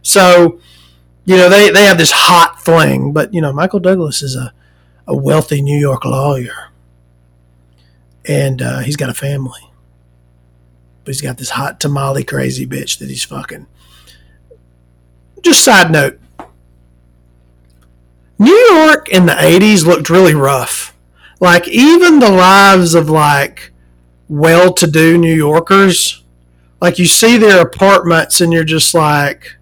[0.00, 0.60] so,
[1.26, 3.12] you know, they, they have this hot fling.
[3.12, 4.54] But, you know, Michael Douglas is a,
[5.06, 6.70] a wealthy New York lawyer.
[8.24, 9.70] And uh, he's got a family
[11.04, 13.66] but he's got this hot tamale crazy bitch that he's fucking.
[15.42, 16.20] Just side note
[18.40, 20.96] New York in the 80s looked really rough.
[21.40, 23.70] Like, even the lives of like
[24.28, 26.24] well to do New Yorkers,
[26.80, 29.56] like, you see their apartments and you're just like,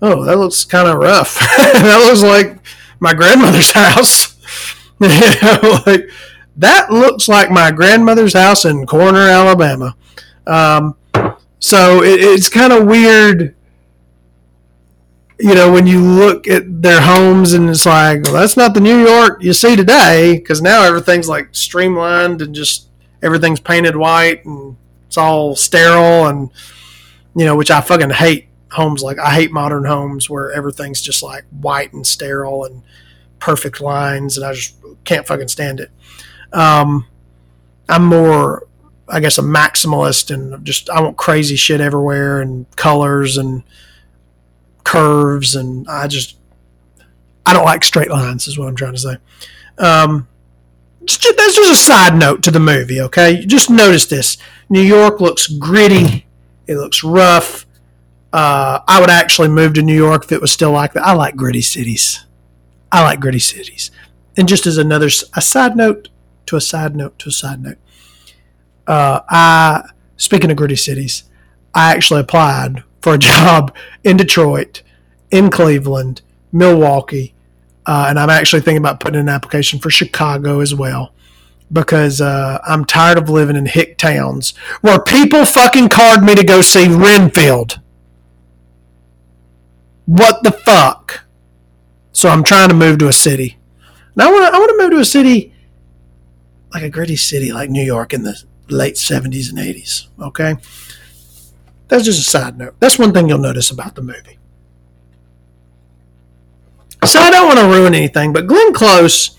[0.00, 1.38] oh, that looks kind of rough.
[1.58, 2.58] that looks like
[2.98, 4.34] my grandmother's house.
[4.98, 6.08] you know, like,
[6.56, 9.94] that looks like my grandmother's house in Corner, Alabama.
[10.46, 10.96] Um,
[11.58, 13.54] so it, it's kind of weird,
[15.40, 18.80] you know, when you look at their homes and it's like, well, that's not the
[18.80, 22.88] New York you see today because now everything's like streamlined and just
[23.22, 24.76] everything's painted white and
[25.06, 26.50] it's all sterile and,
[27.36, 31.22] you know, which I fucking hate homes like I hate modern homes where everything's just
[31.22, 32.82] like white and sterile and
[33.38, 35.90] perfect lines and I just can't fucking stand it.
[36.52, 37.06] Um,
[37.88, 38.66] I'm more,
[39.08, 43.62] I guess, a maximalist and just I want crazy shit everywhere and colors and
[44.88, 46.38] curves and I just
[47.44, 49.16] I don't like straight lines is what I'm trying to say.
[49.76, 50.26] Um,
[51.04, 53.44] just, that's just a side note to the movie, okay?
[53.44, 54.38] Just notice this:
[54.70, 56.26] New York looks gritty,
[56.66, 57.66] it looks rough.
[58.32, 61.06] Uh, I would actually move to New York if it was still like that.
[61.06, 62.24] I like gritty cities.
[62.90, 63.90] I like gritty cities.
[64.36, 66.08] And just as another a side note,
[66.46, 67.78] to a side note, to a side note.
[68.86, 69.82] Uh, I,
[70.16, 71.24] speaking of gritty cities,
[71.74, 73.74] I actually applied for a job
[74.04, 74.82] in Detroit,
[75.30, 76.22] in Cleveland,
[76.52, 77.34] Milwaukee,
[77.86, 81.12] uh, and I'm actually thinking about putting in an application for Chicago as well
[81.72, 86.44] because uh, I'm tired of living in hick towns where people fucking card me to
[86.44, 87.80] go see Renfield.
[90.06, 91.24] What the fuck?
[92.12, 93.58] So I'm trying to move to a city.
[94.16, 95.54] Now I want to I want to move to a city
[96.72, 100.08] like a gritty city like New York in the late 70s and 80s.
[100.20, 100.56] Okay?
[101.88, 102.74] That's just a side note.
[102.80, 104.38] That's one thing you'll notice about the movie.
[107.04, 109.36] So I don't want to ruin anything, but Glenn Close,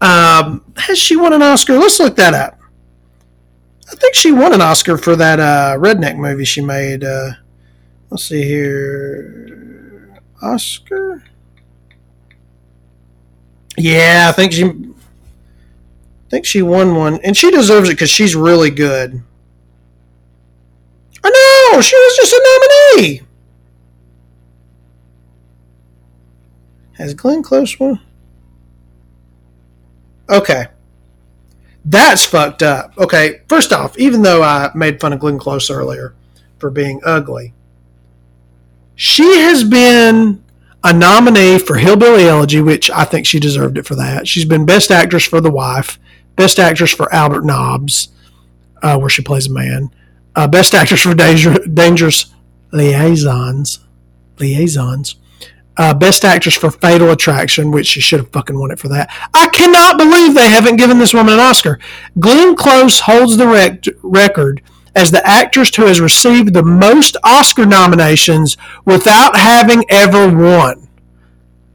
[0.00, 1.78] um, has she won an Oscar?
[1.78, 2.60] Let's look that up.
[3.90, 7.04] I think she won an Oscar for that uh, redneck movie she made.
[7.04, 7.32] Uh,
[8.10, 10.20] let's see here.
[10.42, 11.24] Oscar?
[13.76, 18.34] Yeah, I think she I think she won one, and she deserves it because she's
[18.36, 19.22] really good.
[21.24, 23.22] Oh no, she was just a nominee.
[26.92, 28.00] Has Glenn Close won?
[30.28, 30.66] Okay.
[31.84, 32.96] That's fucked up.
[32.96, 36.14] Okay, first off, even though I made fun of Glenn Close earlier
[36.58, 37.52] for being ugly,
[38.94, 40.42] she has been
[40.82, 44.28] a nominee for Hillbilly Elegy, which I think she deserved it for that.
[44.28, 45.98] She's been Best Actress for The Wife.
[46.36, 48.08] Best Actress for Albert Nobbs,
[48.82, 49.90] uh, where she plays a man.
[50.36, 52.32] Uh, Best Actress for Danger, Dangerous
[52.72, 53.80] Liaisons.
[54.38, 55.16] Liaisons.
[55.76, 59.10] Uh, Best Actress for Fatal Attraction, which she should have fucking won it for that.
[59.32, 61.78] I cannot believe they haven't given this woman an Oscar.
[62.18, 64.62] Glenn Close holds the rec- record
[64.94, 70.88] as the actress who has received the most Oscar nominations without having ever won.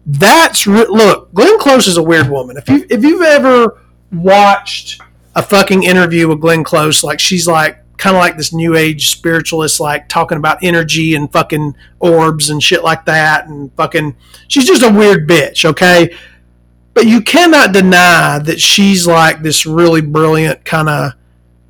[0.06, 1.34] That's re- look.
[1.34, 2.56] Glenn Close is a weird woman.
[2.58, 3.82] If you if you've ever
[4.12, 5.02] watched
[5.36, 7.04] a fucking interview with Glenn Close.
[7.04, 11.32] Like she's like kind of like this new age spiritualist, like talking about energy and
[11.32, 14.16] fucking orbs and shit like that, and fucking.
[14.48, 16.16] She's just a weird bitch, okay.
[16.96, 21.14] But you cannot deny that she's like this really brilliant kind of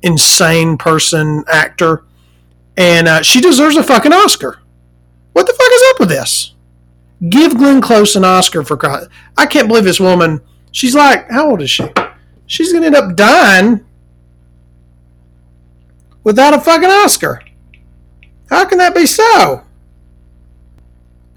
[0.02, 2.04] insane person actor,
[2.76, 4.60] and uh, she deserves a fucking Oscar.
[5.32, 6.54] What the fuck is up with this?
[7.28, 8.78] Give Glenn Close an Oscar for
[9.36, 10.40] I can't believe this woman.
[10.72, 11.84] She's like, how old is she?
[12.50, 13.86] she's going to end up dying
[16.24, 17.42] without a fucking Oscar.
[18.48, 19.64] How can that be so?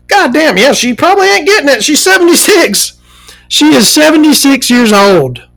[0.07, 1.83] God damn, yeah, she probably ain't getting it.
[1.83, 2.99] She's 76.
[3.47, 5.47] She is 76 years old.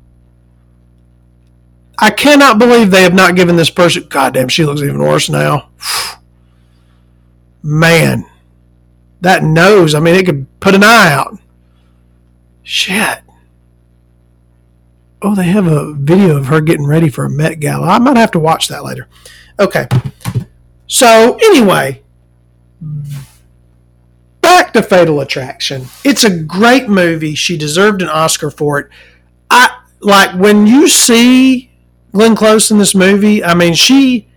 [1.98, 4.06] I cannot believe they have not given this person.
[4.08, 5.70] God damn, she looks even worse now.
[7.62, 8.26] Man,
[9.22, 11.38] that nose, I mean, it could put an eye out.
[12.62, 13.20] Shit.
[15.22, 17.88] Oh, they have a video of her getting ready for a Met Gala.
[17.88, 19.08] I might have to watch that later.
[19.58, 19.88] Okay.
[20.86, 22.02] So, anyway,
[24.40, 25.86] back to Fatal Attraction.
[26.04, 27.34] It's a great movie.
[27.34, 28.90] She deserved an Oscar for it.
[29.50, 31.70] I like when you see
[32.12, 33.42] Glenn Close in this movie.
[33.42, 34.28] I mean, she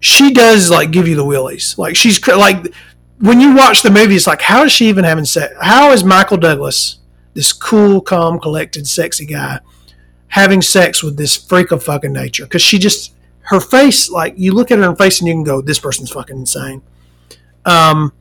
[0.00, 1.76] she does like give you the willies.
[1.78, 2.72] Like she's like
[3.18, 5.54] when you watch the movie, it's like how is she even having sex?
[5.60, 6.98] How is Michael Douglas,
[7.36, 9.60] this cool, calm, collected, sexy guy,
[10.28, 12.44] having sex with this freak of fucking nature?
[12.44, 13.12] Because she just
[13.42, 16.36] her face, like you look at her face and you can go, this person's fucking
[16.36, 16.82] insane.
[17.64, 18.12] Um,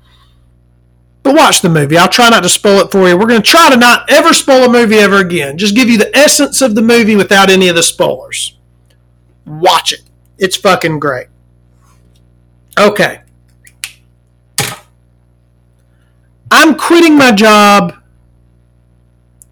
[1.24, 1.98] but watch the movie.
[1.98, 3.18] I'll try not to spoil it for you.
[3.18, 5.58] We're going to try to not ever spoil a movie ever again.
[5.58, 8.60] Just give you the essence of the movie without any of the spoilers.
[9.48, 10.02] Watch it.
[10.38, 11.28] It's fucking great.
[12.78, 13.22] Okay.
[16.52, 17.96] I'm quitting my job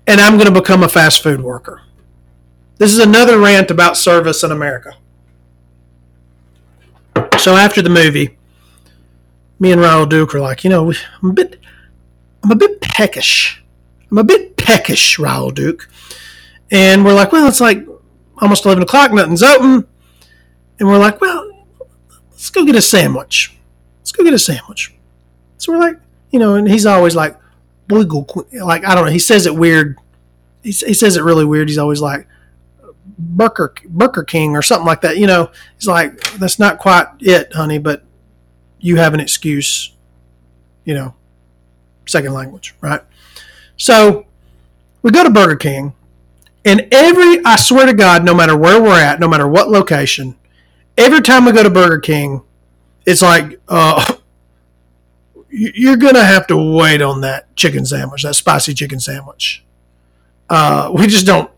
[0.08, 1.82] and I'm going to become a fast food worker.
[2.78, 4.97] This is another rant about service in America.
[7.38, 8.38] So after the movie,
[9.60, 10.91] me and Raul Duke are like, you know,
[11.22, 11.60] I'm a bit,
[12.43, 13.64] I'm a bit peckish.
[14.12, 15.89] I'm a bit peckish, Raul Duke.
[16.72, 17.86] And we're like, well, it's like
[18.41, 19.88] almost 11 o'clock, nothing's open.
[20.80, 21.68] And we're like, well,
[22.32, 23.56] let's go get a sandwich.
[23.99, 24.93] Let's go get a sandwich.
[25.58, 25.99] So we're like,
[26.32, 27.38] you know, and he's always like,
[27.89, 29.97] like, I don't know, he says it weird.
[30.61, 31.67] He, he says it really weird.
[31.67, 32.27] He's always like,
[33.17, 35.17] Burger, Burger King or something like that.
[35.17, 38.03] You know, he's like, that's not quite it, honey, but
[38.79, 39.93] you have an excuse,
[40.86, 41.13] you know,
[42.05, 43.01] second language, right?
[43.77, 44.25] So
[45.01, 45.93] we go to Burger King,
[46.65, 50.36] and every, I swear to God, no matter where we're at, no matter what location,
[50.97, 52.41] every time we go to Burger King,
[53.05, 54.15] it's like, uh,
[55.54, 59.64] you're going to have to wait on that chicken sandwich, that spicy chicken sandwich.
[60.49, 61.51] Uh, we just don't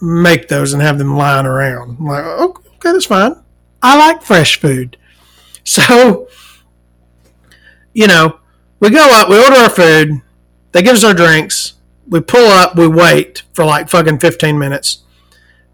[0.00, 1.98] make those and have them lying around.
[1.98, 3.36] I'm like, okay, that's fine.
[3.82, 4.96] I like fresh food.
[5.68, 6.28] So,
[7.92, 8.38] you know,
[8.78, 10.22] we go up, we order our food,
[10.70, 11.74] they give us our drinks,
[12.08, 15.02] we pull up, we wait for like fucking 15 minutes.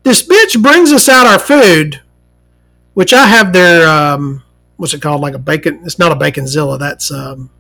[0.03, 2.01] This bitch brings us out our food,
[2.95, 4.43] which I have their, um,
[4.83, 5.21] what's it called?
[5.21, 7.51] Like a bacon, it's not a baconzilla, that's um,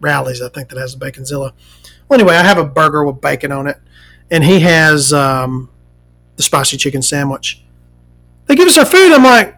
[0.00, 1.52] Rally's, I think, that has a baconzilla.
[2.08, 3.78] Well, anyway, I have a burger with bacon on it,
[4.32, 5.70] and he has um,
[6.34, 7.62] the spicy chicken sandwich.
[8.46, 9.56] They give us our food, I'm like,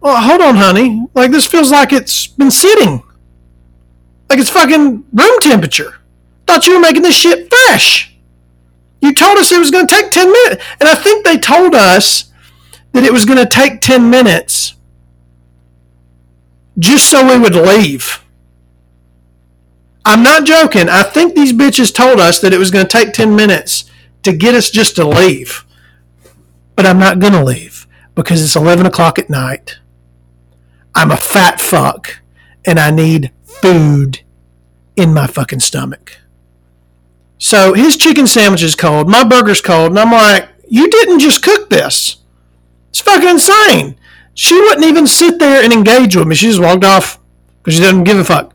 [0.00, 1.06] well, hold on, honey.
[1.14, 3.04] Like, this feels like it's been sitting.
[4.28, 6.00] Like it's fucking room temperature.
[6.48, 8.16] Thought you were making this shit fresh.
[9.00, 10.64] You told us it was going to take 10 minutes.
[10.80, 12.32] And I think they told us
[12.90, 14.74] that it was going to take 10 minutes
[16.78, 18.24] just so we would leave.
[20.04, 20.88] I'm not joking.
[20.88, 23.84] I think these bitches told us that it was going to take 10 minutes
[24.22, 25.64] to get us just to leave.
[26.74, 29.78] But I'm not going to leave because it's 11 o'clock at night
[30.94, 32.20] I'm a fat fuck
[32.64, 34.20] and I need food
[34.96, 36.18] in my fucking stomach.
[37.38, 41.42] So his chicken sandwich is cold, my burger's cold, and I'm like, you didn't just
[41.42, 42.16] cook this.
[42.90, 43.96] It's fucking insane.
[44.34, 46.34] She wouldn't even sit there and engage with me.
[46.34, 47.18] She just walked off
[47.58, 48.54] because she doesn't give a fuck.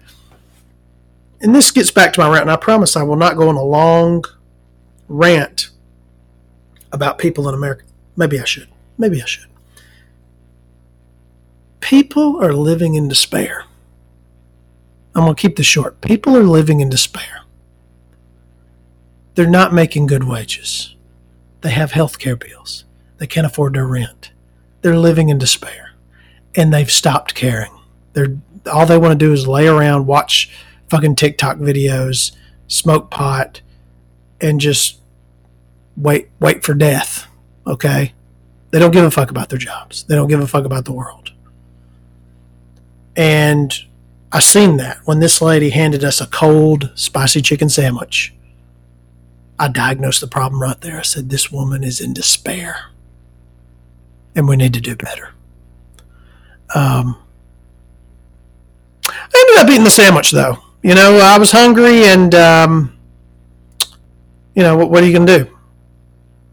[1.39, 3.55] And this gets back to my rant, and I promise I will not go on
[3.55, 4.23] a long
[5.07, 5.69] rant
[6.91, 7.83] about people in America.
[8.15, 8.69] Maybe I should.
[8.97, 9.45] Maybe I should.
[11.79, 13.65] People are living in despair.
[15.13, 16.01] I'm going to keep this short.
[16.01, 17.43] People are living in despair.
[19.35, 20.95] They're not making good wages.
[21.61, 22.85] They have health care bills.
[23.17, 24.31] They can't afford their rent.
[24.87, 25.91] They're living in despair.
[26.55, 27.77] And they've stopped caring.
[28.13, 28.37] They're
[28.71, 30.49] all they want to do is lay around, watch
[30.87, 32.31] fucking TikTok videos,
[32.67, 33.59] smoke pot,
[34.39, 35.01] and just
[35.97, 37.27] wait wait for death.
[37.65, 38.13] Okay?
[38.71, 40.03] They don't give a fuck about their jobs.
[40.03, 41.33] They don't give a fuck about the world.
[43.13, 43.73] And
[44.31, 48.33] I seen that when this lady handed us a cold, spicy chicken sandwich.
[49.59, 50.97] I diagnosed the problem right there.
[50.97, 52.91] I said, This woman is in despair.
[54.37, 55.33] And we need to do better.
[56.75, 57.17] Um,
[59.09, 60.59] I ended up eating the sandwich, though.
[60.83, 62.97] You know, I was hungry, and, um,
[64.53, 65.57] you know, what, what are you to do?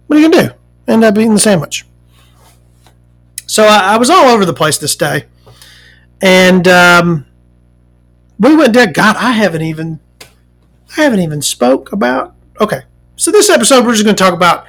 [0.07, 0.55] What are you to do?
[0.89, 1.85] End up eating the sandwich.
[3.47, 5.27] So I, I was all over the place this day,
[6.23, 7.27] and um,
[8.39, 8.91] we went there.
[8.91, 10.01] God, I haven't even,
[10.97, 12.35] I haven't even spoke about.
[12.61, 12.81] Okay,
[13.17, 14.67] so this episode we're just to talk about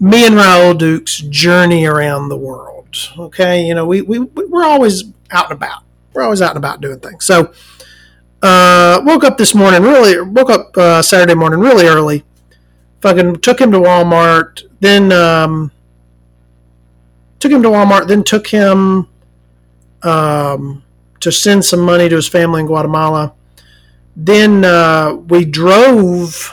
[0.00, 2.96] me and Raul Duke's journey around the world.
[3.18, 5.82] Okay, you know we we we're always out and about.
[6.12, 7.24] We're always out and about doing things.
[7.24, 7.52] So
[8.42, 12.24] uh, woke up this morning really woke up uh, Saturday morning really early.
[13.00, 14.62] Fucking took him to Walmart.
[14.80, 15.70] Then um,
[17.38, 18.08] took him to Walmart.
[18.08, 19.08] Then took him
[20.02, 20.82] um,
[21.20, 23.34] to send some money to his family in Guatemala.
[24.16, 26.50] Then uh, we drove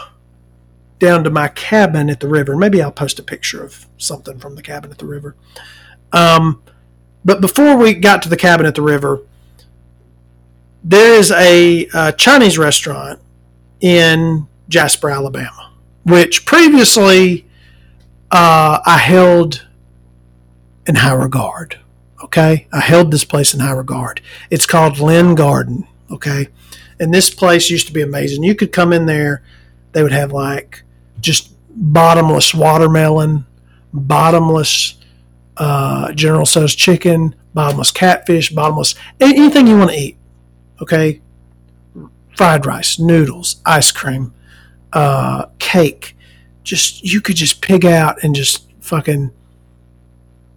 [1.06, 2.56] down to my cabin at the river.
[2.56, 5.36] Maybe I'll post a picture of something from the cabin at the river.
[6.12, 6.64] Um,
[7.24, 9.22] but before we got to the cabin at the river,
[10.84, 13.20] there is a, a Chinese restaurant
[13.82, 17.46] in Jasper, Alabama, which previously
[18.32, 19.68] uh, I held
[20.88, 21.80] in high regard.
[22.24, 24.22] Okay, I held this place in high regard.
[24.50, 25.88] It's called Lynn Garden.
[26.10, 26.48] Okay,
[27.00, 28.44] and this place used to be amazing.
[28.44, 29.44] You could come in there;
[29.92, 30.84] they would have like
[31.26, 33.46] just bottomless watermelon,
[33.92, 35.00] bottomless
[35.58, 40.18] uh, General Tso's chicken, bottomless catfish, bottomless anything you want to eat.
[40.82, 41.22] Okay,
[42.36, 44.34] fried rice, noodles, ice cream,
[44.94, 46.16] uh, cake.
[46.64, 49.32] Just you could just pig out and just fucking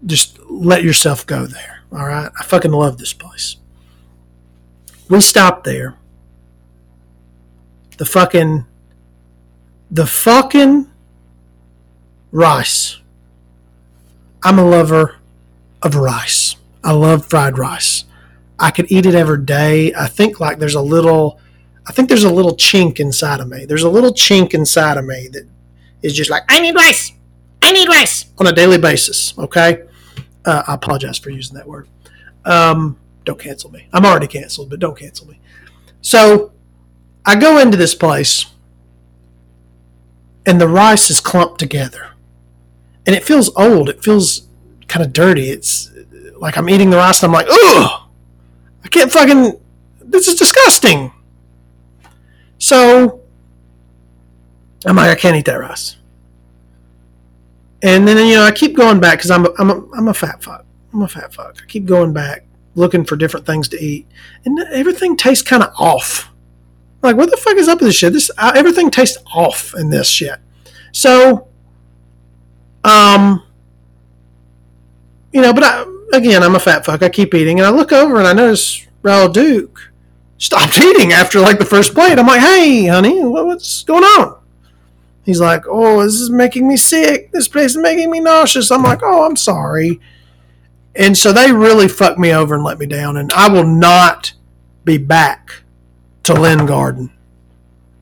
[0.05, 1.81] just let yourself go there.
[1.93, 3.57] All right, I fucking love this place.
[5.09, 5.97] We stopped there.
[7.97, 8.67] The fucking
[9.91, 10.91] the fucking
[12.31, 12.99] rice.
[14.43, 15.17] I'm a lover
[15.83, 16.57] of rice.
[16.85, 18.05] I love fried rice.
[18.59, 19.95] I could eat it every day.
[19.95, 21.41] I think like there's a little
[21.87, 23.65] I think there's a little chink inside of me.
[23.65, 25.49] There's a little chink inside of me that
[26.03, 27.13] is just like I need rice.
[27.63, 29.85] I need rice on a daily basis, okay?
[30.45, 31.89] Uh, I apologize for using that word.
[32.45, 33.89] Um, don't cancel me.
[33.93, 35.41] I'm already canceled, but don't cancel me.
[36.01, 36.53] So
[37.27, 38.47] I go into this place
[40.49, 42.13] and the rice is clumped together.
[43.07, 43.91] And it feels old.
[43.91, 44.49] It feels
[44.89, 45.51] kind of dirty.
[45.51, 45.93] It's
[46.37, 48.09] like I'm eating the rice and I'm like, ugh,
[48.83, 49.61] I can't fucking,
[50.01, 51.13] this is disgusting.
[52.57, 53.21] So
[54.87, 55.97] I'm like, I can't eat that rice.
[57.83, 60.15] And then, you know, I keep going back because I'm a, I'm, a, I'm a
[60.15, 60.65] fat fuck.
[60.95, 61.59] I'm a fat fuck.
[61.63, 64.07] I keep going back looking for different things to eat.
[64.47, 66.31] And everything tastes kind of off.
[67.03, 68.13] Like, what the fuck is up with this shit?
[68.13, 70.39] This uh, everything tastes off in this shit.
[70.93, 71.49] So,
[72.83, 73.45] um,
[75.33, 77.03] you know, but I, again, I'm a fat fuck.
[77.03, 79.93] I keep eating, and I look over and I notice Raul Duke
[80.39, 82.19] stopped eating after like the first plate.
[82.19, 84.41] I'm like, hey, honey, what's going on?
[85.25, 87.31] He's like, oh, this is making me sick.
[87.33, 88.71] This place is making me nauseous.
[88.71, 90.01] I'm like, oh, I'm sorry.
[90.97, 94.33] And so they really fucked me over and let me down, and I will not
[94.85, 95.63] be back
[96.29, 97.11] to Lynn Garden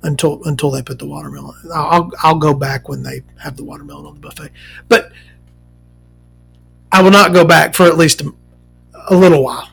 [0.03, 1.55] until until they put the watermelon.
[1.72, 4.51] I'll I'll go back when they have the watermelon on the buffet,
[4.89, 5.12] but
[6.91, 8.33] I will not go back for at least a,
[9.11, 9.68] a little while.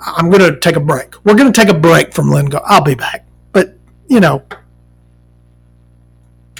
[0.00, 1.24] I'm going to take a break.
[1.24, 2.68] We're going to take a break from Lynn Garden.
[2.68, 3.76] I'll be back, but
[4.08, 4.42] you know,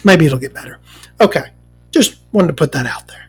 [0.04, 0.78] maybe it'll get better.
[1.20, 1.50] Okay,
[1.90, 3.26] just wanted to put that out there.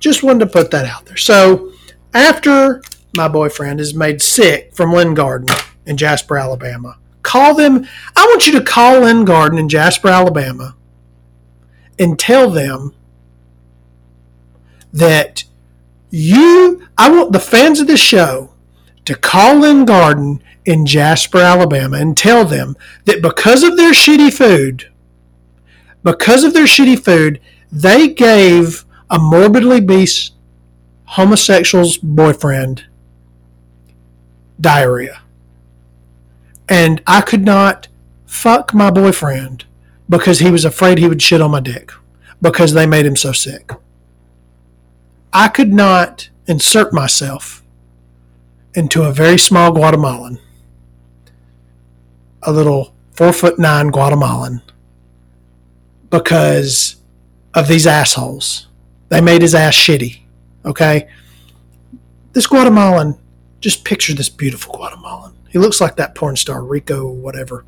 [0.00, 1.16] Just wanted to put that out there.
[1.16, 1.72] So
[2.12, 2.82] after
[3.16, 5.54] my boyfriend is made sick from Lynn Garden
[5.86, 6.96] in Jasper, Alabama
[7.30, 7.86] Call them.
[8.16, 10.74] I want you to call Lynn Garden in Jasper, Alabama,
[11.96, 12.92] and tell them
[14.92, 15.44] that
[16.10, 18.50] you, I want the fans of the show
[19.04, 24.32] to call Lynn Garden in Jasper, Alabama, and tell them that because of their shitty
[24.32, 24.90] food,
[26.02, 27.38] because of their shitty food,
[27.70, 30.32] they gave a morbidly obese
[31.04, 32.86] homosexual's boyfriend
[34.60, 35.22] diarrhea
[36.70, 37.88] and I could not
[38.26, 39.64] fuck my boyfriend
[40.08, 41.90] because he was afraid he would shit on my dick
[42.40, 43.72] because they made him so sick.
[45.32, 47.62] I could not insert myself
[48.72, 50.38] into a very small Guatemalan,
[52.42, 54.62] a little four foot nine Guatemalan,
[56.08, 56.96] because
[57.52, 58.68] of these assholes.
[59.08, 60.20] They made his ass shitty.
[60.64, 61.08] Okay?
[62.32, 63.18] This Guatemalan,
[63.60, 65.29] just picture this beautiful Guatemalan.
[65.50, 67.64] He looks like that porn star, Rico, whatever.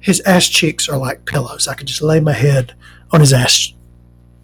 [0.00, 1.66] His ass cheeks are like pillows.
[1.66, 2.74] I could just lay my head
[3.10, 3.72] on his ass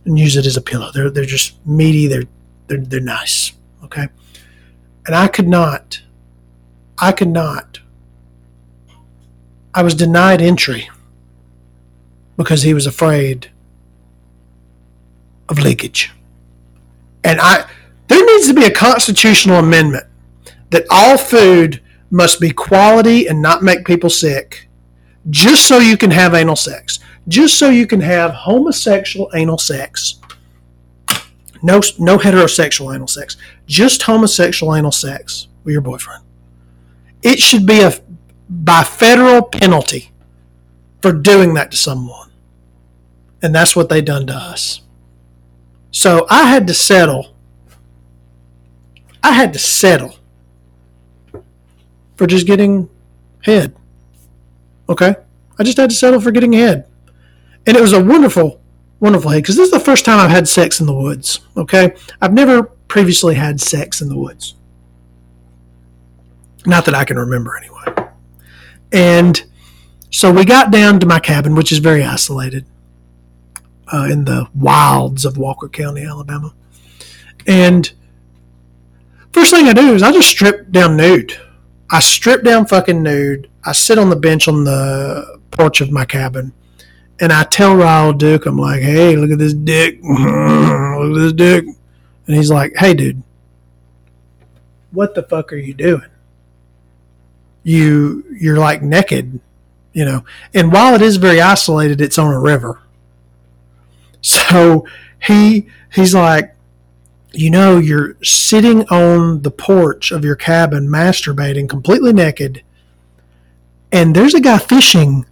[0.04, 0.90] and use it as a pillow.
[0.92, 2.24] They're, they're just meaty, they're,
[2.66, 3.52] they're, they're nice.
[3.84, 4.08] Okay.
[5.06, 6.00] And I could not,
[6.96, 7.80] I could not,
[9.74, 10.88] I was denied entry
[12.36, 13.50] because he was afraid
[15.48, 16.10] of leakage.
[17.24, 17.68] And I,
[18.08, 20.06] there needs to be a constitutional amendment
[20.70, 24.68] that all food must be quality and not make people sick
[25.30, 30.20] just so you can have anal sex, just so you can have homosexual anal sex.
[31.62, 33.36] No, no heterosexual anal sex,
[33.66, 36.22] just homosexual anal sex with your boyfriend.
[37.22, 37.92] It should be a
[38.48, 40.12] by federal penalty
[41.02, 42.30] for doing that to someone.
[43.42, 44.82] And that's what they done to us.
[45.90, 47.34] So I had to settle.
[49.22, 50.17] I had to settle
[52.18, 52.90] for just getting
[53.44, 53.74] head.
[54.88, 55.14] Okay?
[55.58, 56.86] I just had to settle for getting head.
[57.64, 58.60] And it was a wonderful,
[58.98, 61.40] wonderful head because this is the first time I've had sex in the woods.
[61.56, 61.94] Okay?
[62.20, 64.54] I've never previously had sex in the woods.
[66.66, 68.10] Not that I can remember anyway.
[68.90, 69.40] And
[70.10, 72.66] so we got down to my cabin, which is very isolated
[73.92, 76.52] uh, in the wilds of Walker County, Alabama.
[77.46, 77.92] And
[79.32, 81.38] first thing I do is I just strip down nude.
[81.90, 83.48] I strip down fucking nude.
[83.64, 86.52] I sit on the bench on the porch of my cabin
[87.20, 89.98] and I tell Raul Duke, I'm like, hey, look at this dick.
[90.02, 91.64] look at this dick.
[92.26, 93.22] And he's like, hey, dude,
[94.92, 96.08] what the fuck are you doing?
[97.64, 99.40] You, you're like naked,
[99.92, 100.24] you know.
[100.54, 102.80] And while it is very isolated, it's on a river.
[104.20, 104.86] So
[105.22, 106.54] he, he's like,
[107.32, 112.62] you know you're sitting on the porch of your cabin masturbating completely naked
[113.92, 115.26] and there's a guy fishing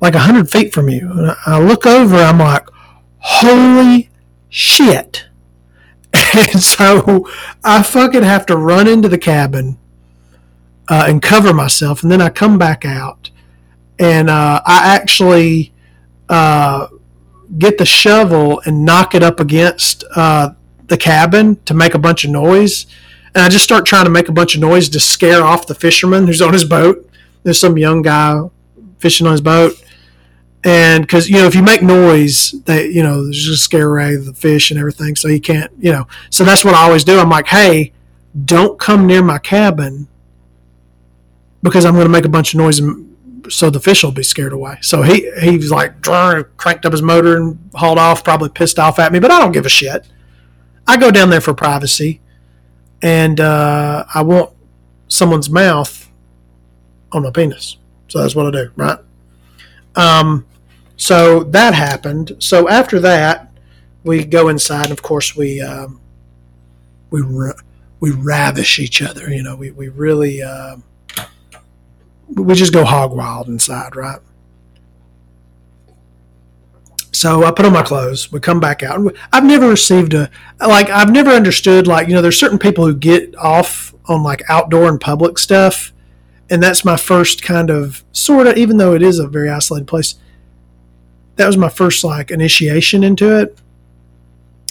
[0.00, 1.10] like 100 feet from you.
[1.10, 2.68] And i look over i'm like
[3.18, 4.10] holy
[4.48, 5.26] shit.
[6.34, 7.28] And so
[7.62, 9.78] i fucking have to run into the cabin
[10.88, 13.30] uh, and cover myself and then i come back out
[13.98, 15.72] and uh, i actually
[16.28, 16.86] uh,
[17.58, 20.50] get the shovel and knock it up against uh,
[20.86, 22.86] the cabin to make a bunch of noise.
[23.34, 25.74] And I just start trying to make a bunch of noise to scare off the
[25.74, 27.08] fisherman who's on his boat.
[27.42, 28.42] There's some young guy
[28.98, 29.74] fishing on his boat.
[30.62, 34.16] And because, you know, if you make noise, they, you know, there's just scare away
[34.16, 35.16] the fish and everything.
[35.16, 36.06] So you can't, you know.
[36.28, 37.18] So that's what I always do.
[37.18, 37.92] I'm like, hey,
[38.44, 40.06] don't come near my cabin
[41.62, 43.09] because I'm going to make a bunch of noise and
[43.50, 44.78] so the fish will be scared away.
[44.82, 48.98] So he he was like cranked up his motor and hauled off, probably pissed off
[48.98, 50.06] at me, but I don't give a shit.
[50.86, 52.20] I go down there for privacy,
[53.02, 54.54] and uh, I want
[55.08, 56.08] someone's mouth
[57.12, 57.76] on my penis.
[58.08, 58.98] So that's what I do, right?
[59.96, 60.46] Um,
[60.96, 62.36] so that happened.
[62.38, 63.52] So after that,
[64.04, 66.00] we go inside, and of course we um,
[67.10, 67.60] we ra-
[68.00, 69.30] we ravish each other.
[69.30, 70.42] You know, we we really.
[70.42, 70.76] Uh,
[72.34, 74.20] we just go hog wild inside, right?
[77.12, 78.30] So I put on my clothes.
[78.30, 79.00] We come back out.
[79.32, 80.88] I've never received a like.
[80.88, 82.22] I've never understood like you know.
[82.22, 85.92] There's certain people who get off on like outdoor and public stuff,
[86.48, 88.56] and that's my first kind of sort of.
[88.56, 90.14] Even though it is a very isolated place,
[91.36, 93.58] that was my first like initiation into it,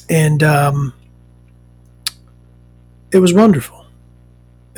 [0.10, 0.94] and um,
[3.12, 3.79] it was wonderful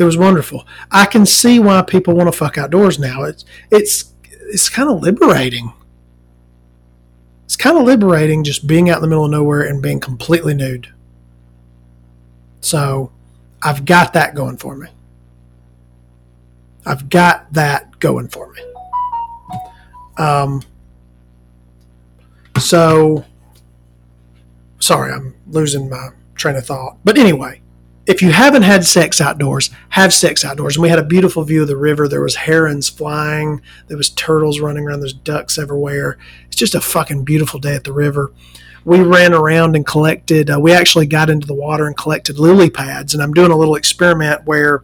[0.02, 0.68] it was wonderful.
[0.90, 3.24] I can see why people want to fuck outdoors now.
[3.24, 5.72] It's it's it's kind of liberating.
[7.46, 10.56] It's kind of liberating just being out in the middle of nowhere and being completely
[10.56, 10.92] nude.
[12.62, 13.12] So,
[13.62, 14.88] I've got that going for me.
[16.86, 18.62] I've got that going for me.
[20.18, 20.62] Um,
[22.58, 23.26] so,
[24.80, 26.98] sorry, I'm losing my train of thought.
[27.04, 27.61] But anyway,
[28.12, 30.76] if you haven't had sex outdoors, have sex outdoors.
[30.76, 32.10] And we had a beautiful view of the river.
[32.10, 33.62] There was herons flying.
[33.88, 35.00] There was turtles running around.
[35.00, 36.18] There's ducks everywhere.
[36.48, 38.34] It's just a fucking beautiful day at the river.
[38.84, 40.50] We ran around and collected.
[40.50, 43.14] Uh, we actually got into the water and collected lily pads.
[43.14, 44.84] And I'm doing a little experiment where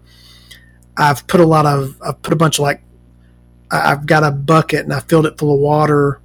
[0.96, 2.82] I've put a lot of, I've put a bunch of like,
[3.70, 6.22] I've got a bucket and I filled it full of water,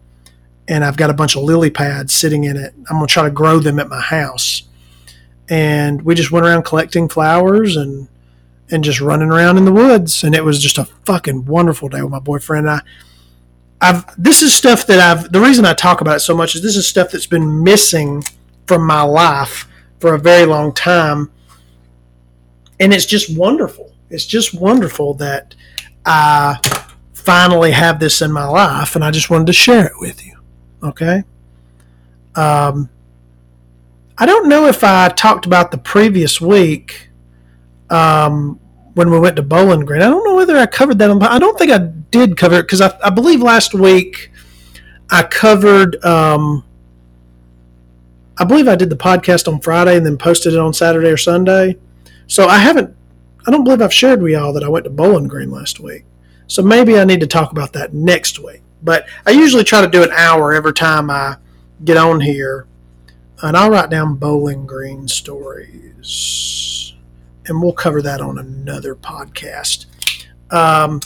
[0.68, 2.72] and I've got a bunch of lily pads sitting in it.
[2.88, 4.62] I'm gonna try to grow them at my house
[5.52, 8.08] and we just went around collecting flowers and
[8.70, 10.24] and just running around in the woods.
[10.24, 12.66] And it was just a fucking wonderful day with my boyfriend.
[12.66, 12.82] And I
[13.82, 16.62] I've this is stuff that I've the reason I talk about it so much is
[16.62, 18.24] this is stuff that's been missing
[18.66, 19.68] from my life
[20.00, 21.30] for a very long time.
[22.80, 23.92] And it's just wonderful.
[24.08, 25.54] It's just wonderful that
[26.06, 26.58] I
[27.12, 30.34] finally have this in my life and I just wanted to share it with you.
[30.82, 31.24] Okay?
[32.36, 32.88] Um
[34.18, 37.08] I don't know if I talked about the previous week
[37.88, 38.60] um,
[38.94, 40.02] when we went to Bowling Green.
[40.02, 41.10] I don't know whether I covered that.
[41.10, 44.30] I don't think I did cover it because I, I, believe last week
[45.10, 46.02] I covered.
[46.04, 46.64] Um,
[48.38, 51.16] I believe I did the podcast on Friday and then posted it on Saturday or
[51.16, 51.78] Sunday.
[52.26, 52.94] So I haven't.
[53.46, 56.04] I don't believe I've shared with y'all that I went to Bowling Green last week.
[56.46, 58.62] So maybe I need to talk about that next week.
[58.82, 61.36] But I usually try to do an hour every time I
[61.84, 62.66] get on here
[63.42, 66.94] and I'll write down Bowling Green stories.
[67.46, 69.86] And we'll cover that on another podcast.
[70.52, 71.00] Um,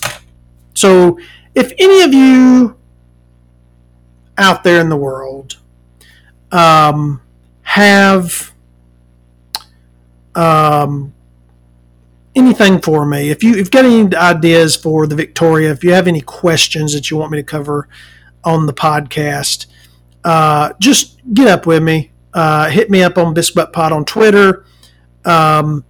[0.74, 1.18] so
[1.54, 2.76] if any of you
[4.36, 5.56] out there in the world
[6.52, 7.22] um,
[7.62, 8.52] have
[10.34, 11.14] um,
[12.34, 16.06] anything for me, if you you've got any ideas for the Victoria, if you have
[16.06, 17.88] any questions that you want me to cover
[18.44, 19.66] on the podcast,
[20.24, 22.10] uh, just get up with me.
[22.36, 24.66] Uh, hit me up on Biscuit Pod on Twitter.
[25.24, 25.86] Um,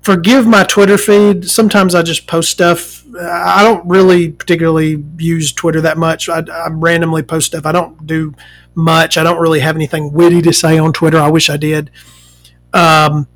[0.00, 1.50] forgive my Twitter feed.
[1.50, 3.04] Sometimes I just post stuff.
[3.20, 6.30] I don't really particularly use Twitter that much.
[6.30, 7.66] I, I, randomly post stuff.
[7.66, 8.34] I don't do
[8.74, 9.18] much.
[9.18, 11.18] I don't really have anything witty to say on Twitter.
[11.18, 11.90] I wish I did.
[12.72, 13.28] Um,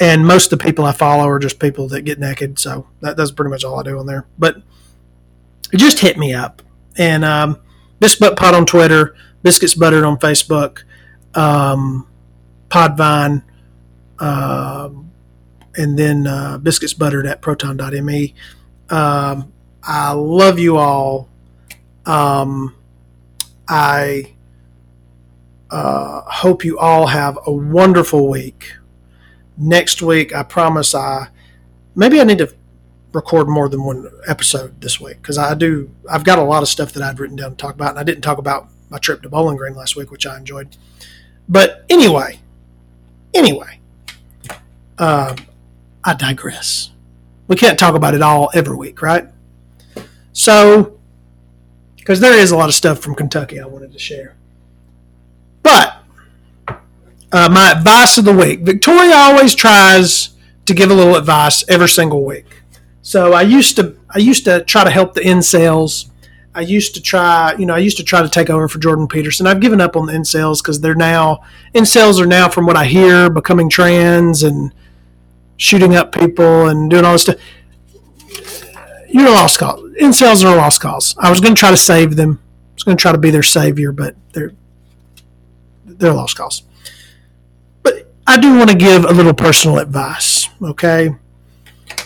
[0.00, 2.58] and most of the people I follow are just people that get naked.
[2.58, 4.26] So that, that's pretty much all I do on there.
[4.40, 4.56] But
[5.76, 6.62] just hit me up.
[6.98, 7.60] And um,
[8.00, 9.14] Biscuit Pod on Twitter,
[9.46, 10.82] Biscuits Buttered on Facebook,
[11.36, 12.08] um,
[12.68, 13.44] Podvine.
[14.18, 15.12] Um,
[15.76, 18.34] and then uh, biscuits buttered at proton.me.
[18.90, 19.52] Um,
[19.84, 21.28] I love you all.
[22.06, 22.74] Um,
[23.68, 24.34] I
[25.70, 28.72] uh, hope you all have a wonderful week.
[29.56, 31.28] Next week, I promise I
[31.94, 32.52] maybe I need to
[33.12, 35.88] record more than one episode this week because I do.
[36.10, 38.02] I've got a lot of stuff that I'd written down to talk about, and I
[38.02, 40.76] didn't talk about my trip to Bowling Green last week, which I enjoyed.
[41.48, 42.40] But anyway,
[43.34, 43.80] anyway,
[44.98, 45.36] uh,
[46.04, 46.90] I digress.
[47.48, 49.28] We can't talk about it all every week, right?
[50.32, 50.98] So,
[51.96, 54.34] because there is a lot of stuff from Kentucky I wanted to share.
[55.62, 55.98] But,
[57.32, 60.30] uh, my advice of the week Victoria always tries
[60.64, 62.62] to give a little advice every single week.
[63.02, 66.10] So I used to I used to try to help the incels.
[66.56, 69.06] I used to try, you know, I used to try to take over for Jordan
[69.06, 69.46] Peterson.
[69.46, 71.42] I've given up on the incels because they're now
[71.74, 74.72] incels are now, from what I hear, becoming trans and
[75.58, 77.36] shooting up people and doing all this stuff.
[79.10, 79.82] You're a lost cause.
[80.00, 81.14] Incels are a lost cause.
[81.18, 82.40] I was going to try to save them.
[82.42, 84.52] I was going to try to be their savior, but they're
[85.84, 86.62] they're a lost cause.
[87.82, 90.48] But I do want to give a little personal advice.
[90.62, 91.14] Okay.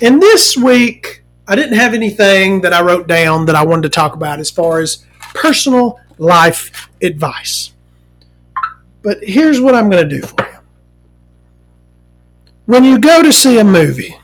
[0.03, 3.89] And this week, I didn't have anything that I wrote down that I wanted to
[3.89, 7.73] talk about as far as personal life advice.
[9.03, 10.61] But here's what I'm going to do for you
[12.71, 14.17] when you go to see a movie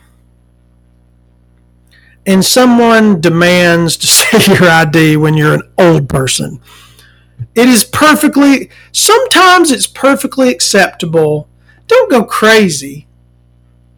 [2.27, 6.61] and someone demands to see your ID when you're an old person,
[7.57, 11.49] it is perfectly, sometimes it's perfectly acceptable.
[11.89, 13.09] Don't go crazy.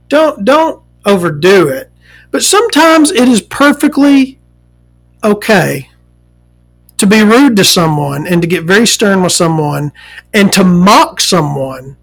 [0.09, 1.91] Don't, don't overdo it.
[2.31, 4.39] But sometimes it is perfectly
[5.25, 5.91] okay
[6.99, 9.93] to be rude to someone and to get very stern with someone
[10.35, 11.97] and to mock someone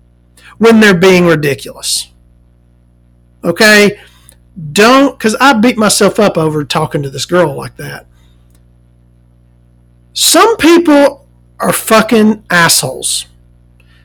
[0.57, 2.11] when they're being ridiculous.
[3.43, 3.99] Okay?
[4.71, 8.07] Don't, because I beat myself up over talking to this girl like that.
[10.13, 11.28] Some people
[11.59, 13.26] are fucking assholes.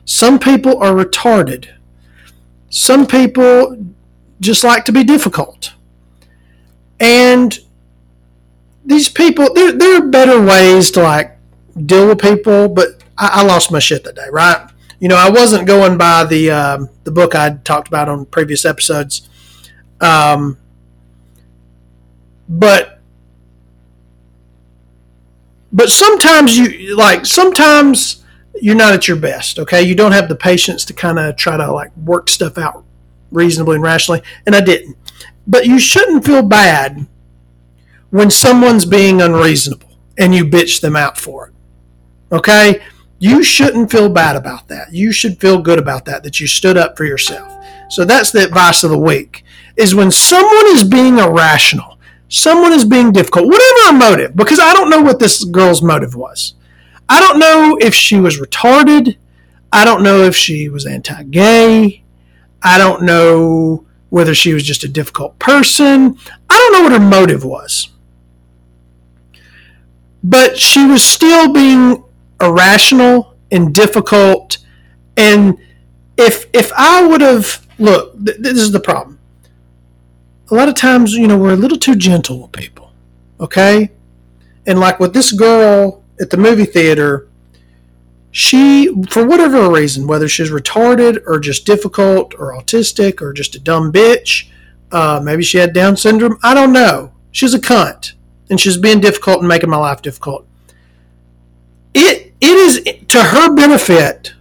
[0.03, 1.69] Some people are retarded.
[2.69, 3.93] Some people
[4.41, 5.73] just like to be difficult.
[7.01, 7.57] And
[8.85, 11.35] these people, there, there are better ways to like
[11.85, 14.69] deal with people, but I, I lost my shit that day, right?
[14.99, 18.65] You know, I wasn't going by the um, the book I'd talked about on previous
[18.65, 19.27] episodes.
[19.99, 20.59] Um,
[22.47, 22.99] but
[25.71, 28.23] but sometimes you like sometimes
[28.61, 29.57] you're not at your best.
[29.57, 32.83] Okay, you don't have the patience to kind of try to like work stuff out
[33.31, 34.97] reasonably and rationally, and I didn't.
[35.47, 37.07] But you shouldn't feel bad
[38.09, 41.53] when someone's being unreasonable and you bitch them out for it.
[42.31, 42.81] Okay?
[43.19, 44.93] You shouldn't feel bad about that.
[44.93, 47.53] You should feel good about that, that you stood up for yourself.
[47.89, 49.43] So that's the advice of the week
[49.77, 51.97] is when someone is being irrational,
[52.29, 56.55] someone is being difficult, whatever motive, because I don't know what this girl's motive was.
[57.09, 59.17] I don't know if she was retarded.
[59.71, 62.03] I don't know if she was anti gay.
[62.63, 66.15] I don't know whether she was just a difficult person.
[66.49, 67.89] I don't know what her motive was.
[70.23, 72.03] But she was still being
[72.39, 74.59] irrational and difficult.
[75.17, 75.57] And
[76.17, 79.17] if if I would have look, th- this is the problem
[80.51, 82.91] a lot of times, you know, we're a little too gentle with people.
[83.39, 83.89] Okay?
[84.67, 87.27] And like with this girl at the movie theater,
[88.31, 93.59] she, for whatever reason, whether she's retarded or just difficult or autistic or just a
[93.59, 94.49] dumb bitch,
[94.91, 96.37] uh, maybe she had Down syndrome.
[96.41, 97.11] I don't know.
[97.31, 98.13] She's a cunt,
[98.49, 100.47] and she's being difficult and making my life difficult.
[101.93, 104.33] It it is to her benefit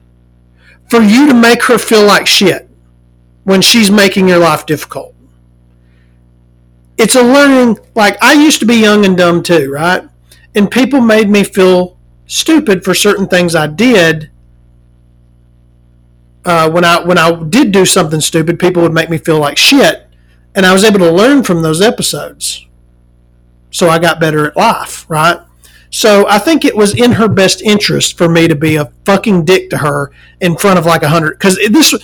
[0.89, 2.69] for you to make her feel like shit
[3.45, 5.15] when she's making your life difficult.
[6.97, 7.79] It's a learning.
[7.95, 10.09] Like I used to be young and dumb too, right?
[10.55, 11.97] And people made me feel
[12.31, 14.31] stupid for certain things I did.
[16.45, 19.59] Uh, when I when I did do something stupid, people would make me feel like
[19.59, 20.07] shit,
[20.55, 22.67] and I was able to learn from those episodes.
[23.71, 25.41] So I got better at life, right?
[25.91, 29.45] So I think it was in her best interest for me to be a fucking
[29.45, 31.33] dick to her in front of like a hundred.
[31.33, 31.95] Because this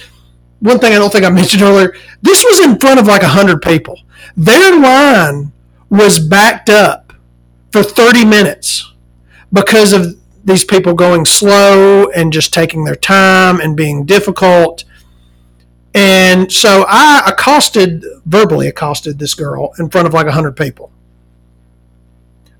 [0.58, 1.94] one thing I don't think I mentioned earlier.
[2.20, 4.00] This was in front of like a hundred people.
[4.36, 5.52] Their line
[5.88, 7.14] was backed up
[7.72, 8.92] for thirty minutes
[9.52, 14.84] because of these people going slow and just taking their time and being difficult.
[15.94, 20.92] And so I accosted, verbally accosted this girl in front of like 100 people.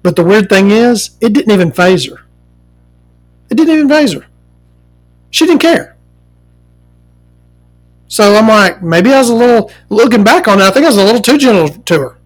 [0.03, 2.24] But the weird thing is, it didn't even phase her.
[3.51, 4.26] It didn't even phase her.
[5.30, 5.97] She didn't care.
[8.09, 10.89] So I'm like, maybe I was a little, looking back on it, I think I
[10.89, 12.18] was a little too gentle to her.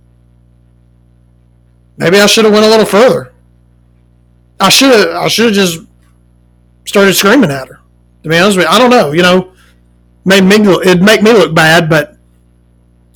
[1.97, 3.30] Maybe I should have went a little further.
[4.61, 5.81] I should have I should have just
[6.85, 7.81] started screaming at her.
[8.23, 9.13] To be honest with you, I don't know.
[9.13, 9.53] You know,
[10.25, 12.17] made me it'd make me look bad, but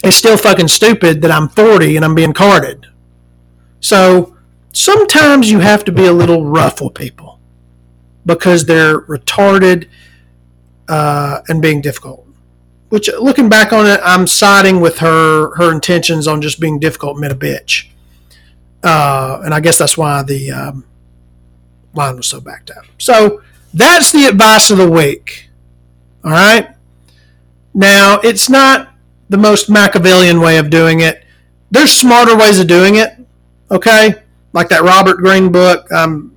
[0.03, 2.86] it's still fucking stupid that I'm 40 and I'm being carded.
[3.80, 4.36] So
[4.72, 7.38] sometimes you have to be a little rough with people
[8.26, 9.88] because they're retarded
[10.88, 12.26] uh, and being difficult.
[12.90, 17.18] Which, looking back on it, I'm siding with her her intentions on just being difficult,
[17.18, 17.88] meant a bitch.
[18.82, 20.84] Uh, and I guess that's why the um,
[21.95, 22.84] line was so backed up.
[22.99, 23.42] So
[23.72, 25.49] that's the advice of the week.
[26.24, 26.74] All right.
[27.72, 28.95] Now, it's not
[29.28, 31.24] the most Machiavellian way of doing it.
[31.70, 33.11] There's smarter ways of doing it.
[33.70, 34.22] Okay.
[34.53, 35.86] Like that Robert Greene book.
[35.92, 36.32] I'm,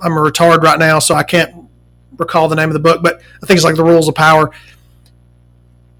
[0.00, 1.54] I'm a retard right now, so I can't
[2.16, 4.50] recall the name of the book, but I think it's like The Rules of Power.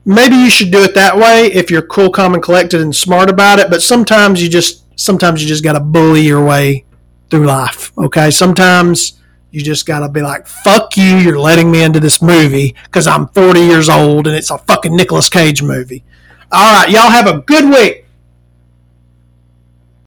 [0.05, 3.29] Maybe you should do it that way if you're cool, calm, and collected and smart
[3.29, 3.69] about it.
[3.69, 6.87] But sometimes you just sometimes you just got to bully your way
[7.31, 7.93] through life.
[7.99, 8.31] Okay.
[8.31, 9.21] Sometimes
[9.51, 11.17] you just got to be like, fuck you.
[11.17, 14.95] You're letting me into this movie because I'm 40 years old and it's a fucking
[14.95, 16.05] Nicolas Cage movie.
[16.53, 16.91] All right.
[16.91, 18.05] Y'all have a good week.